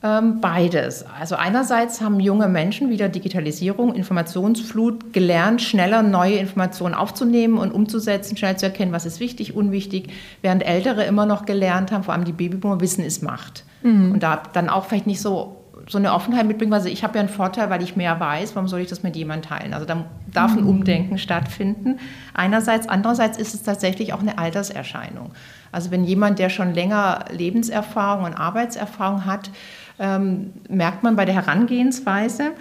ähm, 0.05 0.41
beides. 0.41 1.05
Also 1.19 1.35
einerseits 1.35 2.01
haben 2.01 2.21
junge 2.21 2.47
Menschen 2.47 2.91
wieder 2.91 3.09
Digitalisierung, 3.09 3.93
Informationsflut 3.93 5.13
gelernt, 5.13 5.61
schneller 5.61 6.05
neue 6.05 6.37
Informationen 6.37 6.95
aufzunehmen 6.95 7.59
und 7.59 7.73
umzusetzen, 7.73 8.37
schnell 8.37 8.57
zu 8.57 8.67
erkennen, 8.67 8.93
was 8.93 9.05
ist 9.05 9.19
wichtig, 9.19 9.57
unwichtig, 9.57 10.11
während 10.43 10.65
Ältere 10.65 11.05
immer 11.05 11.27
noch 11.27 11.45
gelernt 11.45 11.91
haben, 11.91 12.05
vor 12.05 12.15
allem 12.15 12.25
die 12.25 12.33
Babyboomer, 12.33 12.81
Wissen 12.81 13.05
ist 13.05 13.25
Macht. 13.25 13.65
Mhm. 13.83 14.13
Und 14.13 14.23
da 14.23 14.41
dann 14.53 14.69
auch 14.69 14.85
vielleicht 14.87 15.09
nicht 15.09 15.21
so 15.21 15.58
so 15.89 15.99
eine 15.99 16.13
Offenheit 16.13 16.47
mitbringen, 16.47 16.73
also 16.73 16.89
ich 16.89 17.03
habe 17.03 17.15
ja 17.15 17.21
einen 17.21 17.29
Vorteil, 17.29 17.71
weil 17.71 17.83
ich 17.83 17.97
mehr 17.97 18.21
weiß, 18.21 18.55
warum 18.55 18.69
soll 18.69 18.81
ich 18.81 18.89
das 18.89 19.03
mit 19.03 19.17
jemandem 19.17 19.49
teilen? 19.49 19.75
Also 19.75 19.87
da 19.87 20.05
darf 20.33 20.53
ein 20.53 20.63
mhm. 20.63 20.69
Umdenken 20.69 21.19
stattfinden. 21.19 21.99
Einerseits, 22.35 22.89
andererseits 22.89 23.39
ist 23.39 23.55
es 23.55 23.63
tatsächlich 23.63 24.13
auch 24.13 24.21
eine 24.21 24.39
Alterserscheinung. 24.39 25.31
Also 25.73 25.91
wenn 25.91 26.05
jemand, 26.05 26.39
der 26.39 26.51
schon 26.51 26.75
länger 26.75 27.25
Lebenserfahrung 27.31 28.25
und 28.25 28.35
Arbeitserfahrung 28.35 29.25
hat, 29.25 29.51
ähm, 29.99 30.53
merkt 30.69 31.03
man 31.03 31.17
bei 31.17 31.25
der 31.25 31.35
Herangehensweise, 31.35 32.53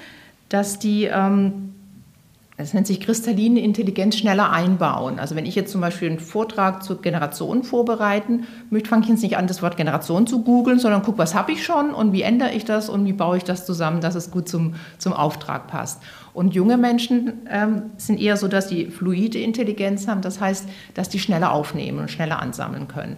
dass 0.50 0.80
die 0.80 1.06
ähm, 1.06 1.74
das 2.58 2.74
nennt 2.74 2.88
sich 2.88 3.00
kristalline 3.00 3.60
Intelligenz 3.60 4.18
schneller 4.18 4.52
einbauen. 4.52 5.20
Also 5.20 5.36
wenn 5.36 5.46
ich 5.46 5.54
jetzt 5.54 5.72
zum 5.72 5.80
Beispiel 5.80 6.10
einen 6.10 6.20
Vortrag 6.20 6.84
zu 6.84 6.98
Generationen 6.98 7.64
vorbereiten 7.64 8.48
möchte, 8.72 8.90
fange 8.90 9.04
ich 9.04 9.10
jetzt 9.10 9.22
nicht 9.22 9.38
an, 9.38 9.46
das 9.46 9.62
Wort 9.62 9.78
Generation 9.78 10.26
zu 10.26 10.44
googeln, 10.44 10.80
sondern 10.80 11.04
gucke, 11.04 11.20
was 11.20 11.36
habe 11.36 11.52
ich 11.52 11.64
schon 11.64 11.92
und 11.92 12.14
wie 12.14 12.24
ändere 12.24 12.52
ich 12.54 12.66
das 12.66 12.90
und 12.90 13.06
wie 13.06 13.14
baue 13.14 13.38
ich 13.38 13.44
das 13.44 13.68
zusammen, 13.68 14.02
dass 14.02 14.16
es 14.16 14.32
gut 14.32 14.50
zum, 14.50 14.74
zum 14.98 15.14
Auftrag 15.14 15.68
passt. 15.68 16.02
Und 16.34 16.56
junge 16.56 16.78
Menschen 16.78 17.34
ähm, 17.48 17.92
sind 17.98 18.20
eher 18.20 18.38
so, 18.38 18.48
dass 18.48 18.70
sie 18.70 18.88
fluide 18.88 19.38
Intelligenz 19.38 20.08
haben, 20.08 20.22
das 20.22 20.42
heißt, 20.42 20.68
dass 20.96 21.10
die 21.10 21.20
schneller 21.20 21.52
aufnehmen 21.52 22.00
und 22.00 22.10
schneller 22.10 22.40
ansammeln 22.42 22.88
können. 22.88 23.18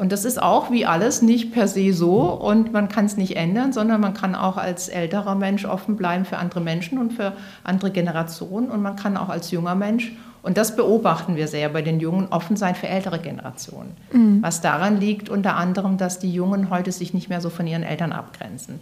Und 0.00 0.12
das 0.12 0.24
ist 0.24 0.42
auch 0.42 0.70
wie 0.70 0.86
alles 0.86 1.20
nicht 1.20 1.52
per 1.52 1.68
se 1.68 1.92
so 1.92 2.22
und 2.32 2.72
man 2.72 2.88
kann 2.88 3.04
es 3.04 3.18
nicht 3.18 3.36
ändern, 3.36 3.74
sondern 3.74 4.00
man 4.00 4.14
kann 4.14 4.34
auch 4.34 4.56
als 4.56 4.88
älterer 4.88 5.34
Mensch 5.34 5.66
offen 5.66 5.96
bleiben 5.96 6.24
für 6.24 6.38
andere 6.38 6.62
Menschen 6.62 6.96
und 6.96 7.12
für 7.12 7.34
andere 7.64 7.90
Generationen 7.90 8.70
und 8.70 8.80
man 8.80 8.96
kann 8.96 9.18
auch 9.18 9.28
als 9.28 9.50
junger 9.50 9.74
Mensch, 9.74 10.12
und 10.42 10.56
das 10.56 10.74
beobachten 10.74 11.36
wir 11.36 11.48
sehr 11.48 11.68
bei 11.68 11.82
den 11.82 12.00
Jungen, 12.00 12.28
offen 12.30 12.56
sein 12.56 12.74
für 12.74 12.88
ältere 12.88 13.18
Generationen. 13.18 13.94
Mhm. 14.10 14.38
Was 14.40 14.62
daran 14.62 14.98
liegt 14.98 15.28
unter 15.28 15.56
anderem, 15.56 15.98
dass 15.98 16.18
die 16.18 16.32
Jungen 16.32 16.70
heute 16.70 16.92
sich 16.92 17.12
nicht 17.12 17.28
mehr 17.28 17.42
so 17.42 17.50
von 17.50 17.66
ihren 17.66 17.82
Eltern 17.82 18.12
abgrenzen. 18.12 18.80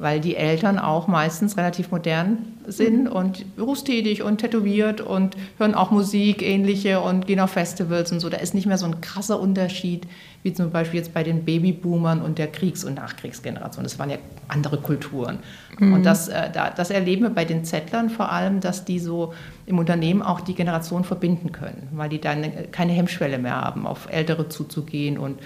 Weil 0.00 0.18
die 0.18 0.34
Eltern 0.34 0.78
auch 0.78 1.08
meistens 1.08 1.58
relativ 1.58 1.90
modern 1.90 2.38
sind 2.66 3.04
mhm. 3.04 3.12
und 3.12 3.56
berufstätig 3.56 4.22
und 4.22 4.38
tätowiert 4.38 5.02
und 5.02 5.36
hören 5.58 5.74
auch 5.74 5.90
Musik, 5.90 6.40
ähnliche 6.40 7.00
und 7.00 7.26
gehen 7.26 7.38
auf 7.38 7.50
Festivals 7.50 8.10
und 8.10 8.20
so. 8.20 8.30
Da 8.30 8.38
ist 8.38 8.54
nicht 8.54 8.66
mehr 8.66 8.78
so 8.78 8.86
ein 8.86 9.02
krasser 9.02 9.38
Unterschied 9.38 10.06
wie 10.42 10.54
zum 10.54 10.70
Beispiel 10.70 11.00
jetzt 11.00 11.12
bei 11.12 11.22
den 11.22 11.44
Babyboomern 11.44 12.22
und 12.22 12.38
der 12.38 12.46
Kriegs- 12.46 12.82
und 12.82 12.94
Nachkriegsgeneration. 12.94 13.84
Das 13.84 13.98
waren 13.98 14.08
ja 14.08 14.16
andere 14.48 14.78
Kulturen. 14.78 15.40
Mhm. 15.78 15.92
Und 15.92 16.06
das, 16.06 16.28
äh, 16.28 16.48
das 16.74 16.90
erleben 16.90 17.24
wir 17.24 17.30
bei 17.30 17.44
den 17.44 17.66
Zettlern 17.66 18.08
vor 18.08 18.32
allem, 18.32 18.60
dass 18.60 18.86
die 18.86 18.98
so 18.98 19.34
im 19.66 19.78
Unternehmen 19.78 20.22
auch 20.22 20.40
die 20.40 20.54
Generation 20.54 21.04
verbinden 21.04 21.52
können, 21.52 21.88
weil 21.92 22.08
die 22.08 22.22
dann 22.22 22.42
keine 22.72 22.92
Hemmschwelle 22.92 23.36
mehr 23.36 23.60
haben, 23.60 23.86
auf 23.86 24.10
Ältere 24.10 24.48
zuzugehen 24.48 25.18
und 25.18 25.38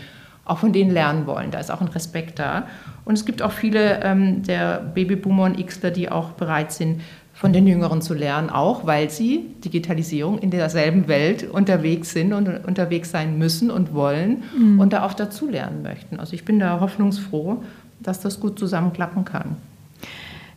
auch 0.45 0.59
von 0.59 0.73
denen 0.73 0.91
lernen 0.91 1.27
wollen. 1.27 1.51
Da 1.51 1.59
ist 1.59 1.71
auch 1.71 1.81
ein 1.81 1.89
Respekt 1.89 2.39
da. 2.39 2.67
Und 3.05 3.15
es 3.15 3.25
gibt 3.25 3.43
auch 3.43 3.53
viele 3.53 4.03
ähm, 4.03 4.43
der 4.43 4.79
Babyboomer 4.81 5.45
und 5.45 5.67
Xler, 5.67 5.91
die 5.91 6.11
auch 6.11 6.31
bereit 6.33 6.73
sind, 6.73 7.01
von 7.35 7.53
den 7.53 7.67
Jüngeren 7.67 8.01
zu 8.01 8.15
lernen, 8.15 8.49
auch 8.49 8.87
weil 8.87 9.11
sie 9.11 9.47
Digitalisierung 9.65 10.39
in 10.39 10.51
derselben 10.51 11.09
Welt 11.09 11.51
unterwegs 11.51 12.13
sind 12.13 12.33
und 12.33 12.49
unterwegs 12.65 13.11
sein 13.11 13.39
müssen 13.39 13.73
und 13.73 13.93
wollen 13.93 14.45
mhm. 14.57 14.79
und 14.79 14.93
da 14.93 15.05
auch 15.05 15.15
dazulernen 15.15 15.83
möchten. 15.83 16.21
Also 16.21 16.35
ich 16.35 16.45
bin 16.45 16.61
da 16.61 16.79
hoffnungsfroh, 16.79 17.63
dass 18.01 18.21
das 18.21 18.39
gut 18.39 18.59
zusammenklappen 18.59 19.25
kann. 19.25 19.57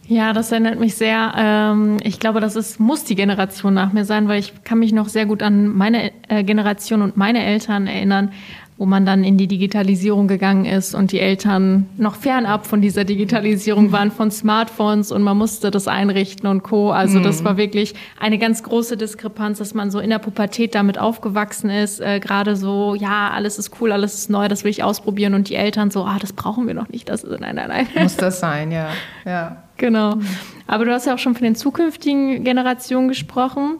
Ja, 0.08 0.32
das 0.32 0.52
erinnert 0.52 0.80
mich 0.80 0.96
sehr. 0.96 1.34
Ähm, 1.36 1.98
ich 2.04 2.20
glaube, 2.20 2.40
das 2.40 2.56
ist, 2.56 2.80
muss 2.80 3.04
die 3.04 3.16
Generation 3.16 3.74
nach 3.74 3.92
mir 3.92 4.06
sein, 4.06 4.28
weil 4.28 4.40
ich 4.40 4.64
kann 4.64 4.80
mich 4.80 4.94
noch 4.94 5.10
sehr 5.10 5.26
gut 5.26 5.44
an 5.44 5.68
meine 5.68 6.12
äh, 6.30 6.44
Generation 6.44 7.02
und 7.02 7.18
meine 7.18 7.44
Eltern 7.44 7.88
erinnern, 7.88 8.32
wo 8.78 8.86
man 8.86 9.06
dann 9.06 9.24
in 9.24 9.38
die 9.38 9.48
Digitalisierung 9.48 10.28
gegangen 10.28 10.66
ist 10.66 10.94
und 10.94 11.12
die 11.12 11.20
Eltern 11.20 11.88
noch 11.98 12.16
fernab 12.16 12.68
von 12.68 12.80
dieser 12.80 13.06
Digitalisierung 13.06 13.92
waren, 13.92 14.12
von 14.12 14.30
Smartphones 14.30 15.12
und 15.12 15.24
man 15.24 15.36
musste 15.36 15.72
das 15.72 15.88
einrichten 15.88 16.48
und 16.48 16.62
Co. 16.62 16.92
Also 16.92 17.20
das 17.20 17.42
mhm. 17.42 17.46
war 17.46 17.58
wirklich 17.58 17.96
eine 18.20 18.38
ganz 18.38 18.62
große 18.62 18.96
Diskrepanz, 18.96 19.58
dass 19.58 19.74
man 19.74 19.90
so 19.90 20.00
in 20.00 20.12
der 20.12 20.20
Pubertät 20.20 20.76
damit 20.76 21.00
aufgewachsen 21.00 21.72
ist, 21.72 22.00
äh, 22.00 22.20
gerade 22.20 22.56
so, 22.56 22.94
ja, 22.94 23.32
alles 23.32 23.58
ist 23.58 23.72
cool, 23.82 23.92
alles 23.92 24.14
ist 24.14 24.30
neu, 24.30 24.48
das 24.48 24.64
will 24.64 24.72
ich 24.72 24.84
ausprobieren 24.84 25.34
und 25.34 25.50
die 25.50 25.56
Eltern 25.56 25.90
so, 25.90 26.04
ah, 26.04 26.18
das 26.20 26.34
brauchen 26.34 26.68
wir 26.68 26.76
noch 26.76 26.90
nicht, 26.90 27.10
das 27.10 27.24
ist, 27.24 27.40
nein, 27.40 27.56
nein, 27.56 27.70
nein. 27.70 27.88
Muss 28.04 28.16
das 28.16 28.40
sein, 28.40 28.72
ja, 28.72 28.90
ja. 29.26 29.64
Genau. 29.78 30.18
Aber 30.68 30.86
du 30.86 30.92
hast 30.92 31.06
ja 31.06 31.16
auch 31.16 31.20
schon 31.20 31.34
von 31.34 31.44
den 31.44 31.56
zukünftigen 31.56 32.44
Generationen 32.44 33.08
gesprochen, 33.08 33.78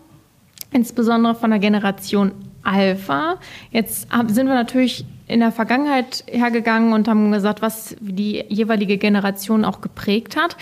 insbesondere 0.72 1.36
von 1.36 1.52
der 1.52 1.60
Generation 1.60 2.32
Alpha. 2.68 3.38
Jetzt 3.72 4.08
sind 4.28 4.48
wir 4.48 4.54
natürlich 4.54 5.06
in 5.28 5.40
der 5.40 5.52
Vergangenheit 5.52 6.24
hergegangen 6.28 6.94
und 6.94 7.08
haben 7.08 7.32
gesagt, 7.32 7.62
was 7.62 7.96
die 8.00 8.44
jeweilige 8.48 8.98
Generation 8.98 9.66
auch 9.66 9.82
geprägt 9.82 10.36
hat. 10.38 10.56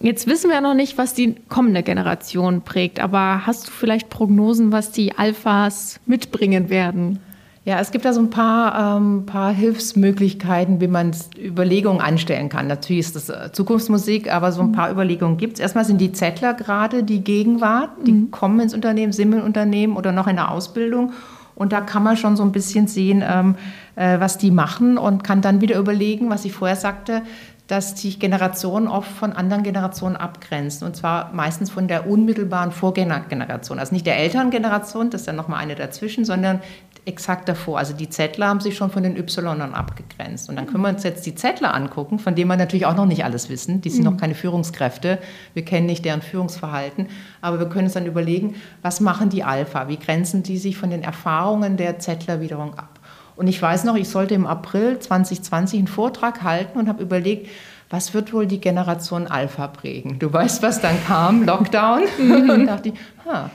Jetzt 0.00 0.28
wissen 0.28 0.50
wir 0.50 0.60
noch 0.60 0.74
nicht, 0.74 0.96
was 0.96 1.14
die 1.14 1.34
kommende 1.48 1.82
Generation 1.82 2.62
prägt, 2.62 3.00
aber 3.00 3.46
hast 3.46 3.66
du 3.66 3.72
vielleicht 3.72 4.10
Prognosen, 4.10 4.70
was 4.70 4.92
die 4.92 5.18
Alphas 5.18 5.98
mitbringen 6.06 6.70
werden? 6.70 7.18
Ja, 7.64 7.80
es 7.80 7.90
gibt 7.90 8.04
da 8.04 8.14
so 8.14 8.20
ein 8.20 8.30
paar, 8.30 8.96
ähm, 8.96 9.26
paar 9.26 9.52
Hilfsmöglichkeiten, 9.52 10.80
wie 10.80 10.86
man 10.86 11.10
Überlegungen 11.36 12.00
anstellen 12.00 12.48
kann. 12.48 12.66
Natürlich 12.66 13.00
ist 13.00 13.16
das 13.16 13.28
äh, 13.28 13.52
Zukunftsmusik, 13.52 14.32
aber 14.32 14.52
so 14.52 14.62
ein 14.62 14.72
paar 14.72 14.90
Überlegungen 14.90 15.36
gibt 15.36 15.54
es. 15.54 15.60
Erstmal 15.60 15.84
sind 15.84 16.00
die 16.00 16.12
Zettler 16.12 16.54
gerade 16.54 17.02
die 17.02 17.22
Gegenwart, 17.22 17.90
die 18.06 18.12
mhm. 18.12 18.30
kommen 18.30 18.60
ins 18.60 18.72
Unternehmen, 18.72 19.12
sind 19.12 19.34
im 19.34 19.42
Unternehmen 19.42 19.96
oder 19.96 20.12
noch 20.12 20.28
in 20.28 20.36
der 20.36 20.50
Ausbildung 20.50 21.12
und 21.58 21.72
da 21.72 21.80
kann 21.80 22.04
man 22.04 22.16
schon 22.16 22.36
so 22.36 22.44
ein 22.44 22.52
bisschen 22.52 22.86
sehen, 22.86 23.22
ähm, 23.28 23.56
äh, 23.96 24.20
was 24.20 24.38
die 24.38 24.52
machen 24.52 24.96
und 24.96 25.24
kann 25.24 25.42
dann 25.42 25.60
wieder 25.60 25.76
überlegen, 25.76 26.30
was 26.30 26.44
ich 26.44 26.52
vorher 26.52 26.76
sagte, 26.76 27.22
dass 27.66 28.00
sich 28.00 28.18
Generationen 28.18 28.88
oft 28.88 29.10
von 29.10 29.32
anderen 29.34 29.62
Generationen 29.62 30.16
abgrenzen. 30.16 30.86
Und 30.86 30.96
zwar 30.96 31.32
meistens 31.34 31.68
von 31.68 31.86
der 31.86 32.08
unmittelbaren 32.08 32.72
Vorgängergeneration. 32.72 33.78
Also 33.78 33.92
nicht 33.92 34.06
der 34.06 34.18
Elterngeneration, 34.18 35.10
das 35.10 35.22
ist 35.22 35.28
dann 35.28 35.36
nochmal 35.36 35.60
eine 35.60 35.74
dazwischen, 35.74 36.24
sondern 36.24 36.60
exakt 37.04 37.48
davor. 37.48 37.78
Also 37.78 37.94
die 37.94 38.08
Zettler 38.08 38.48
haben 38.48 38.60
sich 38.60 38.76
schon 38.76 38.90
von 38.90 39.02
den 39.02 39.16
Ynern 39.16 39.74
abgegrenzt. 39.74 40.48
Und 40.48 40.56
dann 40.56 40.66
können 40.66 40.82
wir 40.82 40.88
uns 40.88 41.02
jetzt 41.02 41.26
die 41.26 41.34
Zettler 41.34 41.74
angucken, 41.74 42.18
von 42.18 42.34
denen 42.34 42.48
wir 42.48 42.56
natürlich 42.56 42.86
auch 42.86 42.96
noch 42.96 43.06
nicht 43.06 43.24
alles 43.24 43.48
wissen. 43.48 43.80
Die 43.80 43.90
sind 43.90 44.04
mhm. 44.04 44.10
noch 44.12 44.16
keine 44.16 44.34
Führungskräfte. 44.34 45.18
Wir 45.54 45.64
kennen 45.64 45.86
nicht 45.86 46.04
deren 46.04 46.22
Führungsverhalten. 46.22 47.08
Aber 47.40 47.58
wir 47.58 47.68
können 47.68 47.84
uns 47.84 47.94
dann 47.94 48.06
überlegen, 48.06 48.56
was 48.82 49.00
machen 49.00 49.30
die 49.30 49.44
Alpha? 49.44 49.88
Wie 49.88 49.98
grenzen 49.98 50.42
die 50.42 50.58
sich 50.58 50.76
von 50.76 50.90
den 50.90 51.02
Erfahrungen 51.02 51.76
der 51.76 51.98
Zettler 51.98 52.40
wiederum 52.40 52.74
ab? 52.74 53.00
Und 53.36 53.46
ich 53.46 53.62
weiß 53.62 53.84
noch, 53.84 53.94
ich 53.94 54.08
sollte 54.08 54.34
im 54.34 54.46
April 54.46 54.98
2020 54.98 55.78
einen 55.78 55.86
Vortrag 55.86 56.42
halten 56.42 56.78
und 56.78 56.88
habe 56.88 57.02
überlegt, 57.02 57.48
was 57.90 58.12
wird 58.12 58.32
wohl 58.32 58.46
die 58.46 58.60
Generation 58.60 59.26
Alpha 59.26 59.68
prägen? 59.68 60.18
Du 60.18 60.32
weißt, 60.32 60.62
was 60.62 60.80
dann 60.80 60.96
kam, 61.06 61.44
Lockdown. 61.44 62.02
Mhm. 62.18 62.50
und 62.50 62.66
dachte 62.66 62.90
ich, 62.90 62.94
ha, 63.24 63.50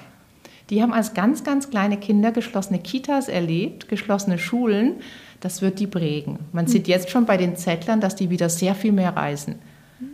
die 0.69 0.81
haben 0.81 0.93
als 0.93 1.13
ganz, 1.13 1.43
ganz 1.43 1.69
kleine 1.69 1.97
Kinder 1.97 2.31
geschlossene 2.31 2.79
Kitas 2.79 3.27
erlebt, 3.27 3.87
geschlossene 3.89 4.37
Schulen. 4.37 4.95
Das 5.39 5.61
wird 5.61 5.79
die 5.79 5.87
prägen. 5.87 6.39
Man 6.53 6.67
sieht 6.67 6.87
jetzt 6.87 7.09
schon 7.09 7.25
bei 7.25 7.35
den 7.35 7.57
Zettlern, 7.57 7.99
dass 7.99 8.15
die 8.15 8.29
wieder 8.29 8.49
sehr 8.49 8.75
viel 8.75 8.93
mehr 8.93 9.15
reisen. 9.15 9.55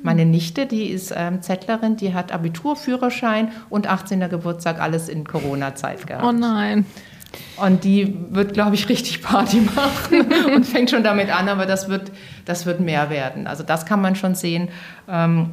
Meine 0.02 0.26
Nichte, 0.26 0.66
die 0.66 0.86
ist 0.86 1.14
ähm, 1.16 1.42
Zettlerin, 1.42 1.98
die 1.98 2.14
hat 2.14 2.32
Abiturführerschein 2.32 3.52
und 3.70 3.88
18. 3.88 4.20
Geburtstag 4.30 4.80
alles 4.80 5.10
in 5.10 5.26
Corona-Zeit 5.26 6.08
gehabt. 6.08 6.24
Oh 6.24 6.32
nein. 6.32 6.86
Und 7.58 7.84
die 7.84 8.16
wird, 8.32 8.54
glaube 8.54 8.76
ich, 8.76 8.90
richtig 8.90 9.22
Party 9.22 9.62
machen 9.76 10.32
und 10.56 10.66
fängt 10.66 10.90
schon 10.90 11.04
damit 11.04 11.30
an, 11.30 11.50
aber 11.50 11.66
das 11.66 11.90
wird, 11.90 12.12
das 12.46 12.66
wird 12.66 12.80
mehr 12.80 13.10
werden. 13.10 13.46
Also 13.48 13.64
das 13.64 13.86
kann 13.86 14.02
man 14.02 14.16
schon 14.16 14.36
sehen. 14.36 14.70
Ähm, 15.08 15.52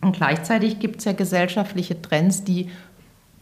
und 0.00 0.16
gleichzeitig 0.16 0.80
gibt 0.80 0.98
es 0.98 1.04
ja 1.04 1.12
gesellschaftliche 1.12 2.00
Trends, 2.00 2.44
die 2.44 2.70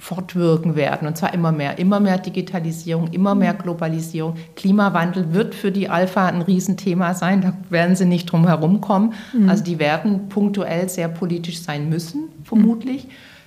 fortwirken 0.02 0.74
werden. 0.74 1.06
Und 1.06 1.16
zwar 1.16 1.32
immer 1.32 1.52
mehr. 1.52 1.78
Immer 1.78 2.00
mehr 2.00 2.18
Digitalisierung, 2.18 3.06
immer 3.12 3.36
mehr 3.36 3.54
Globalisierung. 3.54 4.34
Klimawandel 4.56 5.32
wird 5.32 5.54
für 5.54 5.70
die 5.70 5.88
Alpha 5.88 6.26
ein 6.26 6.42
Riesenthema 6.42 7.14
sein. 7.14 7.40
Da 7.40 7.52
werden 7.70 7.94
sie 7.94 8.04
nicht 8.04 8.26
drum 8.26 8.48
herum 8.48 8.80
kommen. 8.80 9.14
Mhm. 9.32 9.48
Also 9.48 9.62
die 9.62 9.78
werden 9.78 10.28
punktuell 10.28 10.88
sehr 10.88 11.06
politisch 11.06 11.62
sein 11.62 11.88
müssen, 11.88 12.24
vermutlich. 12.42 13.04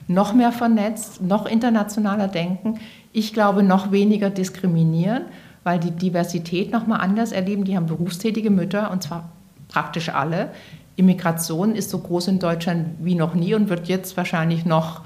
Mhm. 0.08 0.16
Noch 0.16 0.34
mehr 0.34 0.54
vernetzt, 0.54 1.22
noch 1.22 1.46
internationaler 1.46 2.30
denken. 2.30 2.80
Ich 3.12 3.34
glaube, 3.34 3.62
noch 3.62 3.92
weniger 3.92 4.30
diskriminieren, 4.30 5.24
weil 5.66 5.78
die 5.78 5.92
Diversität 5.92 6.72
nochmal 6.72 7.02
anders 7.02 7.34
erleben. 7.34 7.66
Die 7.66 7.76
haben 7.76 7.88
berufstätige 7.88 8.50
Mütter 8.50 8.92
und 8.92 9.04
zwar 9.04 9.30
praktisch 9.68 10.08
alle. 10.08 10.52
Immigration 10.96 11.76
ist 11.76 11.90
so 11.90 12.00
groß 12.00 12.30
in 12.30 12.40
Deutschland 12.40 12.88
wie 13.00 13.16
noch 13.16 13.36
nie 13.36 13.56
und 13.56 13.68
wird 13.68 13.90
jetzt 13.90 14.16
wahrscheinlich 14.16 14.64
noch 14.64 15.02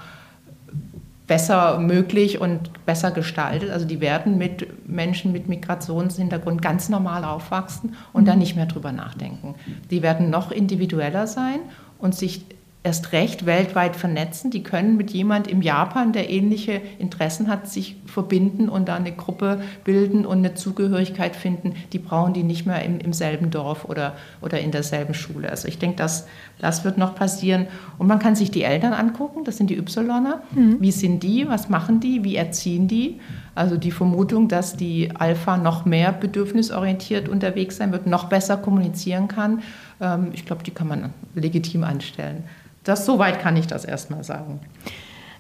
besser 1.29 1.79
möglich 1.79 2.41
und 2.41 2.85
besser 2.85 3.11
gestaltet. 3.11 3.69
Also 3.69 3.85
die 3.85 4.01
werden 4.01 4.37
mit 4.37 4.89
Menschen 4.89 5.31
mit 5.31 5.47
Migrationshintergrund 5.47 6.61
ganz 6.61 6.89
normal 6.89 7.23
aufwachsen 7.23 7.95
und 8.11 8.23
mhm. 8.23 8.25
dann 8.25 8.39
nicht 8.39 8.55
mehr 8.55 8.65
drüber 8.65 8.91
nachdenken. 8.91 9.55
Die 9.91 10.01
werden 10.01 10.29
noch 10.31 10.51
individueller 10.51 11.27
sein 11.27 11.59
und 11.99 12.15
sich 12.15 12.45
erst 12.81 13.11
recht 13.11 13.45
weltweit 13.45 13.97
vernetzen. 13.97 14.51
Die 14.51 14.63
können 14.63 14.95
mit 14.95 15.11
jemand 15.11 15.47
im 15.47 15.61
Japan, 15.61 16.13
der 16.13 16.29
ähnliche 16.29 16.81
Interessen 16.97 17.49
hat, 17.49 17.67
sich 17.67 17.97
verbinden 18.05 18.69
und 18.69 18.87
da 18.87 18.95
eine 18.95 19.11
Gruppe 19.11 19.61
bilden 19.83 20.25
und 20.25 20.37
eine 20.37 20.53
Zugehörigkeit 20.53 21.35
finden. 21.35 21.73
Die 21.91 21.99
brauchen 21.99 22.33
die 22.33 22.43
nicht 22.43 22.65
mehr 22.65 22.83
im, 22.85 22.99
im 22.99 23.11
selben 23.11 23.51
Dorf 23.51 23.83
oder, 23.83 24.15
oder 24.41 24.61
in 24.61 24.71
derselben 24.71 25.13
Schule. 25.13 25.49
Also 25.49 25.67
ich 25.67 25.77
denke, 25.77 25.97
das, 25.97 26.25
das 26.57 26.85
wird 26.85 26.97
noch 26.97 27.15
passieren. 27.15 27.67
Und 27.97 28.07
man 28.07 28.19
kann 28.19 28.35
sich 28.35 28.49
die 28.49 28.63
Eltern 28.63 28.93
angucken, 28.93 29.43
das 29.43 29.57
sind 29.57 29.69
die 29.69 29.77
Ypsiloner. 29.77 30.41
Mhm. 30.55 30.77
Wie 30.79 30.91
sind 30.91 31.21
die? 31.21 31.49
Was 31.49 31.67
machen 31.67 31.99
die? 31.99 32.23
Wie 32.23 32.37
erziehen 32.37 32.87
die? 32.87 33.19
Also 33.55 33.75
die 33.75 33.91
Vermutung, 33.91 34.47
dass 34.47 34.77
die 34.77 35.11
Alpha 35.13 35.57
noch 35.57 35.83
mehr 35.83 36.13
bedürfnisorientiert 36.13 37.27
unterwegs 37.27 37.75
sein 37.75 37.91
wird, 37.91 38.07
noch 38.07 38.29
besser 38.29 38.55
kommunizieren 38.55 39.27
kann, 39.27 39.63
ähm, 39.99 40.29
ich 40.33 40.45
glaube, 40.45 40.63
die 40.63 40.71
kann 40.71 40.87
man 40.87 41.13
legitim 41.35 41.83
anstellen. 41.83 42.45
Das, 42.89 43.05
soweit 43.05 43.39
kann 43.39 43.55
ich 43.55 43.67
das 43.67 43.85
erstmal 43.85 44.23
sagen. 44.23 44.59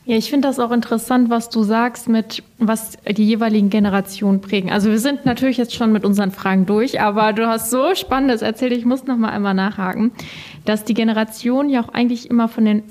Ja, 0.05 0.15
ich 0.15 0.29
finde 0.29 0.47
das 0.47 0.59
auch 0.59 0.71
interessant, 0.71 1.29
was 1.29 1.49
du 1.49 1.63
sagst, 1.63 2.07
mit 2.07 2.43
was 2.57 2.93
die 3.07 3.25
jeweiligen 3.25 3.69
Generationen 3.69 4.39
prägen. 4.39 4.71
Also 4.71 4.89
wir 4.89 4.99
sind 4.99 5.25
natürlich 5.25 5.57
jetzt 5.57 5.75
schon 5.75 5.91
mit 5.91 6.05
unseren 6.05 6.31
Fragen 6.31 6.65
durch, 6.65 7.01
aber 7.01 7.33
du 7.33 7.47
hast 7.47 7.69
so 7.69 7.95
Spannendes 7.95 8.41
erzählt, 8.41 8.71
ich 8.71 8.85
muss 8.85 9.05
noch 9.05 9.17
mal 9.17 9.29
einmal 9.29 9.53
nachhaken, 9.53 10.11
dass 10.65 10.83
die 10.83 10.93
Generationen 10.93 11.69
ja 11.69 11.83
auch 11.83 11.89
eigentlich 11.89 12.29
immer 12.29 12.47
von 12.47 12.65
den 12.65 12.83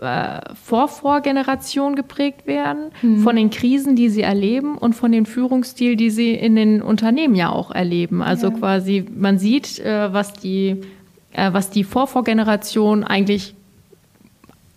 äh, 0.00 0.40
Vorvorgenerationen 0.64 1.94
geprägt 1.94 2.46
werden, 2.46 2.92
mhm. 3.02 3.20
von 3.20 3.36
den 3.36 3.50
Krisen, 3.50 3.96
die 3.96 4.08
sie 4.08 4.22
erleben 4.22 4.78
und 4.78 4.94
von 4.94 5.12
dem 5.12 5.26
Führungsstil, 5.26 5.96
die 5.96 6.10
sie 6.10 6.34
in 6.34 6.56
den 6.56 6.80
Unternehmen 6.80 7.34
ja 7.34 7.50
auch 7.50 7.70
erleben. 7.70 8.22
Also 8.22 8.48
ja. 8.48 8.54
quasi, 8.54 9.04
man 9.14 9.38
sieht, 9.38 9.78
äh, 9.80 10.12
was 10.12 10.32
die 10.32 10.80
äh, 11.32 11.52
was 11.52 11.70
die 11.70 11.84
Vorvorgeneration 11.84 13.04
eigentlich 13.04 13.54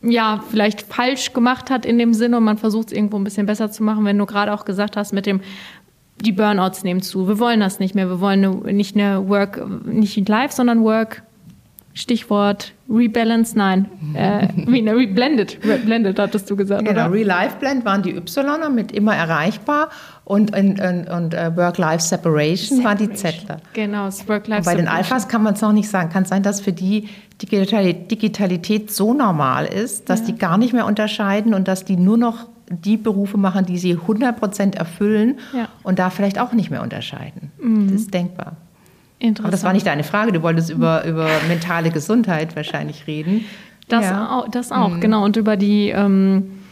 ja, 0.03 0.43
vielleicht 0.49 0.81
falsch 0.81 1.33
gemacht 1.33 1.69
hat 1.69 1.85
in 1.85 1.97
dem 1.97 2.13
Sinne 2.13 2.37
und 2.37 2.43
man 2.43 2.57
versucht 2.57 2.87
es 2.87 2.93
irgendwo 2.93 3.17
ein 3.17 3.23
bisschen 3.23 3.45
besser 3.45 3.71
zu 3.71 3.83
machen, 3.83 4.05
wenn 4.05 4.17
du 4.17 4.25
gerade 4.25 4.53
auch 4.53 4.65
gesagt 4.65 4.97
hast 4.97 5.13
mit 5.13 5.25
dem, 5.25 5.41
die 6.21 6.31
Burnouts 6.31 6.83
nehmen 6.83 7.01
zu. 7.01 7.27
Wir 7.27 7.39
wollen 7.39 7.59
das 7.59 7.79
nicht 7.79 7.95
mehr. 7.95 8.07
Wir 8.09 8.19
wollen 8.19 8.43
eine, 8.43 8.73
nicht 8.73 8.95
eine 8.95 9.27
Work, 9.27 9.85
nicht 9.85 10.27
Life, 10.29 10.53
sondern 10.53 10.83
Work 10.83 11.23
Stichwort 11.93 12.73
Rebalance, 12.89 13.57
nein, 13.57 13.87
äh, 14.15 14.47
wie 14.67 14.81
ne, 14.81 14.95
Reblended, 14.95 15.59
Reblended 15.63 16.17
hattest 16.17 16.49
du 16.49 16.55
gesagt, 16.55 16.85
genau, 16.85 17.07
oder? 17.07 17.13
Re-Life 17.13 17.57
Blend 17.59 17.85
waren 17.85 18.01
die 18.01 18.15
Ypsiloner 18.15 18.69
mit 18.69 18.91
immer 18.91 19.15
erreichbar 19.15 19.89
und, 20.25 20.55
und, 20.55 20.79
und, 20.79 21.09
und 21.09 21.33
uh, 21.33 21.55
Work-Life 21.57 22.03
Separation, 22.03 22.83
war 22.83 22.95
die 22.95 23.11
Zettler. 23.11 23.57
Genau, 23.73 24.05
das 24.05 24.27
Work-Life 24.27 24.63
Bei 24.63 24.75
den 24.75 24.87
Alphas 24.87 25.27
kann 25.27 25.43
man 25.43 25.55
es 25.55 25.61
noch 25.61 25.73
nicht 25.73 25.89
sagen. 25.89 26.09
Kann 26.09 26.25
sein, 26.25 26.43
dass 26.43 26.61
für 26.61 26.71
die 26.71 27.09
Digitalität 27.41 28.91
so 28.91 29.13
normal 29.13 29.65
ist, 29.65 30.09
dass 30.09 30.21
ja. 30.21 30.27
die 30.27 30.35
gar 30.37 30.57
nicht 30.57 30.73
mehr 30.73 30.85
unterscheiden 30.85 31.53
und 31.53 31.67
dass 31.67 31.83
die 31.83 31.97
nur 31.97 32.17
noch 32.17 32.47
die 32.69 32.95
Berufe 32.95 33.37
machen, 33.37 33.65
die 33.65 33.77
sie 33.77 33.93
100 33.93 34.39
Prozent 34.39 34.75
erfüllen 34.75 35.39
ja. 35.53 35.67
und 35.83 35.99
da 35.99 36.09
vielleicht 36.09 36.39
auch 36.39 36.53
nicht 36.53 36.71
mehr 36.71 36.81
unterscheiden. 36.81 37.51
Mhm. 37.61 37.91
Das 37.91 38.01
ist 38.01 38.13
denkbar. 38.13 38.55
Aber 39.39 39.51
das 39.51 39.63
war 39.63 39.73
nicht 39.73 39.87
deine 39.87 40.03
Frage. 40.03 40.33
Du 40.33 40.41
wolltest 40.41 40.69
über, 40.69 41.05
über 41.05 41.29
mentale 41.47 41.91
Gesundheit 41.91 42.55
wahrscheinlich 42.55 43.07
reden. 43.07 43.45
Das 43.87 44.05
ja. 44.05 44.37
auch, 44.37 44.49
das 44.49 44.71
auch 44.71 44.89
mhm. 44.89 45.01
genau. 45.01 45.23
Und 45.23 45.37
über 45.37 45.55
die 45.55 45.89
ähm, 45.89 46.62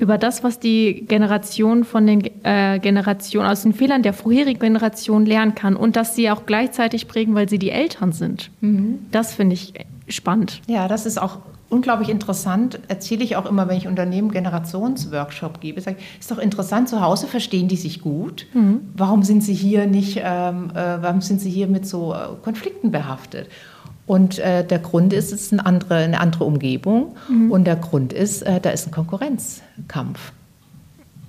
über 0.00 0.16
das, 0.16 0.42
was 0.42 0.58
die 0.58 1.04
Generation 1.06 1.84
von 1.84 2.06
den 2.06 2.22
äh, 2.42 2.78
Generationen 2.80 3.46
aus 3.46 3.62
den 3.62 3.74
Fehlern 3.74 4.02
der 4.02 4.14
vorherigen 4.14 4.58
Generation 4.58 5.26
lernen 5.26 5.54
kann 5.54 5.76
und 5.76 5.94
dass 5.94 6.16
sie 6.16 6.30
auch 6.30 6.46
gleichzeitig 6.46 7.06
prägen, 7.06 7.34
weil 7.34 7.48
sie 7.48 7.58
die 7.58 7.70
Eltern 7.70 8.12
sind. 8.12 8.50
Mhm. 8.62 9.00
Das 9.12 9.34
finde 9.34 9.54
ich 9.54 9.74
spannend. 10.08 10.62
Ja, 10.66 10.88
das 10.88 11.04
ist 11.04 11.20
auch 11.20 11.38
unglaublich 11.68 12.08
interessant. 12.08 12.80
Erzähle 12.88 13.22
ich 13.22 13.36
auch 13.36 13.46
immer, 13.46 13.68
wenn 13.68 13.76
ich 13.76 13.86
Unternehmen 13.86 14.30
Generationsworkshop 14.30 15.60
gebe. 15.60 15.80
Sage 15.82 15.98
ich, 15.98 16.20
ist 16.20 16.30
doch 16.30 16.38
interessant, 16.38 16.88
zu 16.88 17.02
Hause 17.02 17.26
verstehen 17.26 17.68
die 17.68 17.76
sich 17.76 18.00
gut. 18.00 18.46
Mhm. 18.54 18.80
Warum 18.96 19.22
sind 19.22 19.42
sie 19.42 19.54
hier 19.54 19.86
nicht, 19.86 20.20
ähm, 20.22 20.70
äh, 20.70 21.02
warum 21.02 21.20
sind 21.20 21.42
sie 21.42 21.50
hier 21.50 21.68
mit 21.68 21.86
so 21.86 22.14
äh, 22.14 22.18
Konflikten 22.42 22.90
behaftet? 22.90 23.48
Und 24.10 24.40
äh, 24.40 24.64
der 24.64 24.80
Grund 24.80 25.12
ist, 25.12 25.32
es 25.32 25.42
ist 25.42 25.52
eine 25.52 25.64
andere, 25.64 25.94
eine 25.94 26.18
andere 26.18 26.42
Umgebung. 26.42 27.14
Mhm. 27.28 27.52
Und 27.52 27.64
der 27.64 27.76
Grund 27.76 28.12
ist, 28.12 28.42
äh, 28.42 28.58
da 28.60 28.70
ist 28.70 28.88
ein 28.88 28.90
Konkurrenzkampf. 28.90 30.32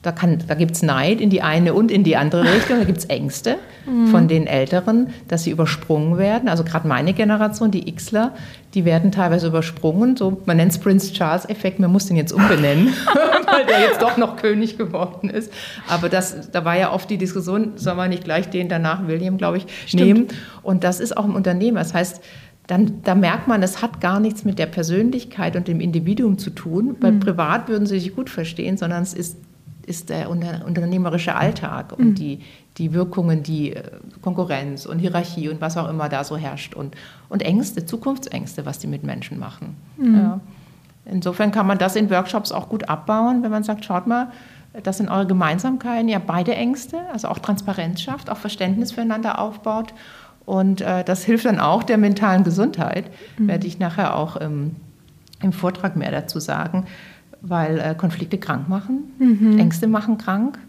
Da, 0.01 0.11
da 0.11 0.55
gibt 0.55 0.71
es 0.71 0.81
Neid 0.81 1.21
in 1.21 1.29
die 1.29 1.43
eine 1.43 1.75
und 1.75 1.91
in 1.91 2.03
die 2.03 2.15
andere 2.15 2.41
Richtung. 2.41 2.79
Da 2.79 2.85
gibt 2.85 2.97
es 2.97 3.05
Ängste 3.05 3.57
mhm. 3.85 4.07
von 4.07 4.27
den 4.27 4.47
Älteren, 4.47 5.09
dass 5.27 5.43
sie 5.43 5.51
übersprungen 5.51 6.17
werden. 6.17 6.49
Also 6.49 6.63
gerade 6.63 6.87
meine 6.87 7.13
Generation, 7.13 7.69
die 7.69 7.85
Xler, 7.85 8.33
die 8.73 8.83
werden 8.83 9.11
teilweise 9.11 9.45
übersprungen. 9.45 10.17
So, 10.17 10.41
man 10.45 10.57
nennt 10.57 10.71
es 10.71 10.79
Prince 10.79 11.13
Charles-Effekt. 11.13 11.77
Man 11.77 11.91
muss 11.91 12.07
den 12.07 12.17
jetzt 12.17 12.33
umbenennen, 12.33 12.87
weil 13.45 13.67
der 13.67 13.79
jetzt 13.79 14.01
doch 14.01 14.17
noch 14.17 14.37
König 14.37 14.79
geworden 14.79 15.29
ist. 15.29 15.53
Aber 15.87 16.09
das, 16.09 16.49
da 16.49 16.65
war 16.65 16.75
ja 16.75 16.91
oft 16.91 17.11
die 17.11 17.19
Diskussion, 17.19 17.73
soll 17.75 17.93
man 17.93 18.09
nicht 18.09 18.23
gleich 18.23 18.49
den 18.49 18.69
danach 18.69 19.05
William, 19.05 19.37
glaube 19.37 19.57
ich, 19.57 19.67
Stimmt. 19.85 20.03
nehmen. 20.03 20.27
Und 20.63 20.83
das 20.83 20.99
ist 20.99 21.15
auch 21.15 21.25
im 21.25 21.35
Unternehmen. 21.35 21.77
Das 21.77 21.93
heißt, 21.93 22.21
dann 22.67 23.01
da 23.03 23.15
merkt 23.15 23.47
man, 23.47 23.63
es 23.63 23.81
hat 23.81 24.01
gar 24.01 24.19
nichts 24.19 24.45
mit 24.45 24.59
der 24.59 24.65
Persönlichkeit 24.65 25.55
und 25.55 25.67
dem 25.67 25.81
Individuum 25.81 26.37
zu 26.37 26.51
tun, 26.51 26.95
weil 27.01 27.13
mhm. 27.13 27.19
privat 27.19 27.67
würden 27.67 27.85
sie 27.85 27.99
sich 27.99 28.15
gut 28.15 28.29
verstehen, 28.29 28.77
sondern 28.77 29.03
es 29.03 29.13
ist, 29.13 29.37
ist 29.85 30.09
der 30.09 30.29
unternehmerische 30.29 31.35
Alltag 31.35 31.93
und 31.97 32.09
mhm. 32.09 32.15
die, 32.15 32.39
die 32.77 32.93
Wirkungen, 32.93 33.43
die 33.43 33.73
äh, 33.73 33.83
Konkurrenz 34.21 34.85
und 34.85 34.99
Hierarchie 34.99 35.49
und 35.49 35.59
was 35.59 35.75
auch 35.75 35.89
immer 35.89 36.07
da 36.07 36.23
so 36.23 36.37
herrscht 36.37 36.75
und, 36.75 36.95
und 37.29 37.41
Ängste, 37.41 37.85
Zukunftsängste, 37.85 38.65
was 38.65 38.79
die 38.79 38.87
mit 38.87 39.03
Menschen 39.03 39.39
machen. 39.39 39.75
Mhm. 39.97 40.15
Ja. 40.15 40.39
Insofern 41.05 41.51
kann 41.51 41.67
man 41.67 41.77
das 41.77 41.95
in 41.95 42.09
Workshops 42.09 42.51
auch 42.51 42.69
gut 42.69 42.87
abbauen, 42.87 43.43
wenn 43.43 43.51
man 43.51 43.63
sagt, 43.63 43.83
schaut 43.83 44.07
mal, 44.07 44.31
das 44.83 44.97
sind 44.97 45.09
eure 45.09 45.27
Gemeinsamkeiten, 45.27 46.07
ja 46.07 46.19
beide 46.25 46.55
Ängste, 46.55 47.01
also 47.11 47.27
auch 47.27 47.39
Transparenz 47.39 48.01
schafft, 48.01 48.29
auch 48.29 48.37
Verständnis 48.37 48.93
füreinander 48.93 49.39
aufbaut 49.39 49.93
und 50.51 50.81
äh, 50.81 51.05
das 51.05 51.23
hilft 51.23 51.45
dann 51.45 51.61
auch 51.61 51.81
der 51.81 51.97
mentalen 51.97 52.43
Gesundheit, 52.43 53.05
mhm. 53.37 53.47
werde 53.47 53.67
ich 53.67 53.79
nachher 53.79 54.17
auch 54.17 54.35
ähm, 54.41 54.75
im 55.41 55.53
Vortrag 55.53 55.95
mehr 55.95 56.11
dazu 56.11 56.41
sagen, 56.41 56.87
weil 57.39 57.79
äh, 57.79 57.95
Konflikte 57.95 58.37
krank 58.37 58.67
machen, 58.67 59.13
mhm. 59.17 59.57
Ängste 59.57 59.87
machen 59.87 60.17
krank. 60.17 60.59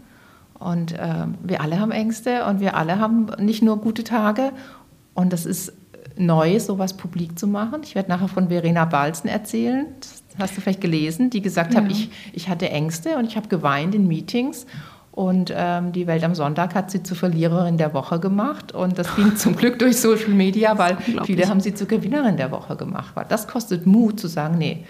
Und 0.57 0.93
äh, 0.93 1.25
wir 1.43 1.59
alle 1.59 1.81
haben 1.81 1.91
Ängste 1.91 2.45
und 2.45 2.61
wir 2.61 2.77
alle 2.77 2.97
haben 2.97 3.25
nicht 3.39 3.61
nur 3.61 3.75
gute 3.81 4.05
Tage. 4.05 4.53
Und 5.15 5.33
das 5.33 5.45
ist 5.45 5.73
neu, 6.15 6.61
sowas 6.61 6.93
publik 6.95 7.37
zu 7.37 7.45
machen. 7.45 7.81
Ich 7.83 7.93
werde 7.93 8.07
nachher 8.07 8.29
von 8.29 8.47
Verena 8.47 8.85
Balzen 8.85 9.29
erzählen. 9.29 9.87
Das 9.99 10.23
hast 10.39 10.55
du 10.55 10.61
vielleicht 10.61 10.79
gelesen, 10.79 11.29
die 11.29 11.41
gesagt 11.41 11.73
ja. 11.73 11.81
hat, 11.81 11.91
ich, 11.91 12.09
ich 12.31 12.47
hatte 12.47 12.69
Ängste 12.69 13.17
und 13.17 13.25
ich 13.25 13.35
habe 13.35 13.49
geweint 13.49 13.93
in 13.95 14.07
Meetings. 14.07 14.65
Und 15.13 15.53
ähm, 15.55 15.91
die 15.91 16.07
Welt 16.07 16.23
am 16.23 16.33
Sonntag 16.33 16.73
hat 16.73 16.89
sie 16.89 17.03
zur 17.03 17.15
Verliererin 17.15 17.77
der 17.77 17.93
Woche 17.93 18.19
gemacht. 18.19 18.71
Und 18.71 18.97
das 18.97 19.15
ging 19.15 19.35
zum 19.35 19.55
Glück 19.55 19.77
durch 19.77 19.97
Social 19.97 20.29
Media, 20.29 20.75
weil 20.79 20.97
viele 21.23 21.47
haben 21.47 21.59
sie 21.59 21.75
zur 21.75 21.87
Gewinnerin 21.87 22.35
der 22.35 22.49
Woche 22.49 22.75
gemacht. 22.75 23.11
Weil 23.13 23.25
das 23.29 23.47
kostet 23.47 23.85
Mut 23.85 24.19
zu 24.19 24.27
sagen, 24.27 24.57
nee, 24.57 24.85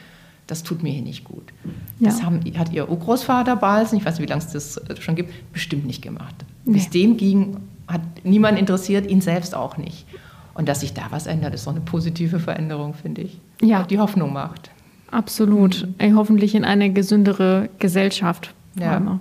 das 0.48 0.64
tut 0.64 0.82
mir 0.82 0.94
hier 0.94 1.02
nicht 1.02 1.26
gut. 1.26 1.52
Ja. 2.00 2.08
Das 2.08 2.24
haben, 2.24 2.40
hat 2.58 2.72
ihr 2.72 2.90
Urgroßvater 2.90 3.58
Balsen, 3.58 3.98
ich 3.98 4.06
weiß 4.06 4.18
nicht, 4.18 4.28
wie 4.28 4.32
lange 4.32 4.44
es 4.46 4.54
das 4.54 4.82
schon 5.02 5.16
gibt, 5.16 5.52
bestimmt 5.52 5.86
nicht 5.86 6.02
gemacht. 6.02 6.36
Nee. 6.64 6.74
Bis 6.74 6.90
dem 6.90 7.18
ging, 7.18 7.58
hat 7.90 8.02
niemand 8.24 8.58
interessiert, 8.58 9.10
ihn 9.10 9.20
selbst 9.20 9.54
auch 9.54 9.78
nicht. 9.78 10.06
Und 10.54 10.70
dass 10.70 10.80
sich 10.80 10.94
da 10.94 11.04
was 11.10 11.28
ändert, 11.28 11.54
ist 11.54 11.68
doch 11.68 11.74
eine 11.74 11.82
positive 11.82 12.40
Veränderung, 12.40 12.94
finde 12.94 13.24
ich. 13.24 13.42
Ja. 13.62 13.84
Die 13.84 14.00
Hoffnung 14.00 14.32
macht. 14.32 14.72
Absolut. 15.12 15.86
Mhm. 16.00 16.16
Hoffentlich 16.16 16.56
in 16.56 16.64
eine 16.64 16.94
gesündere 16.94 17.70
Gesellschaft. 17.80 18.54
Ja. 18.80 19.20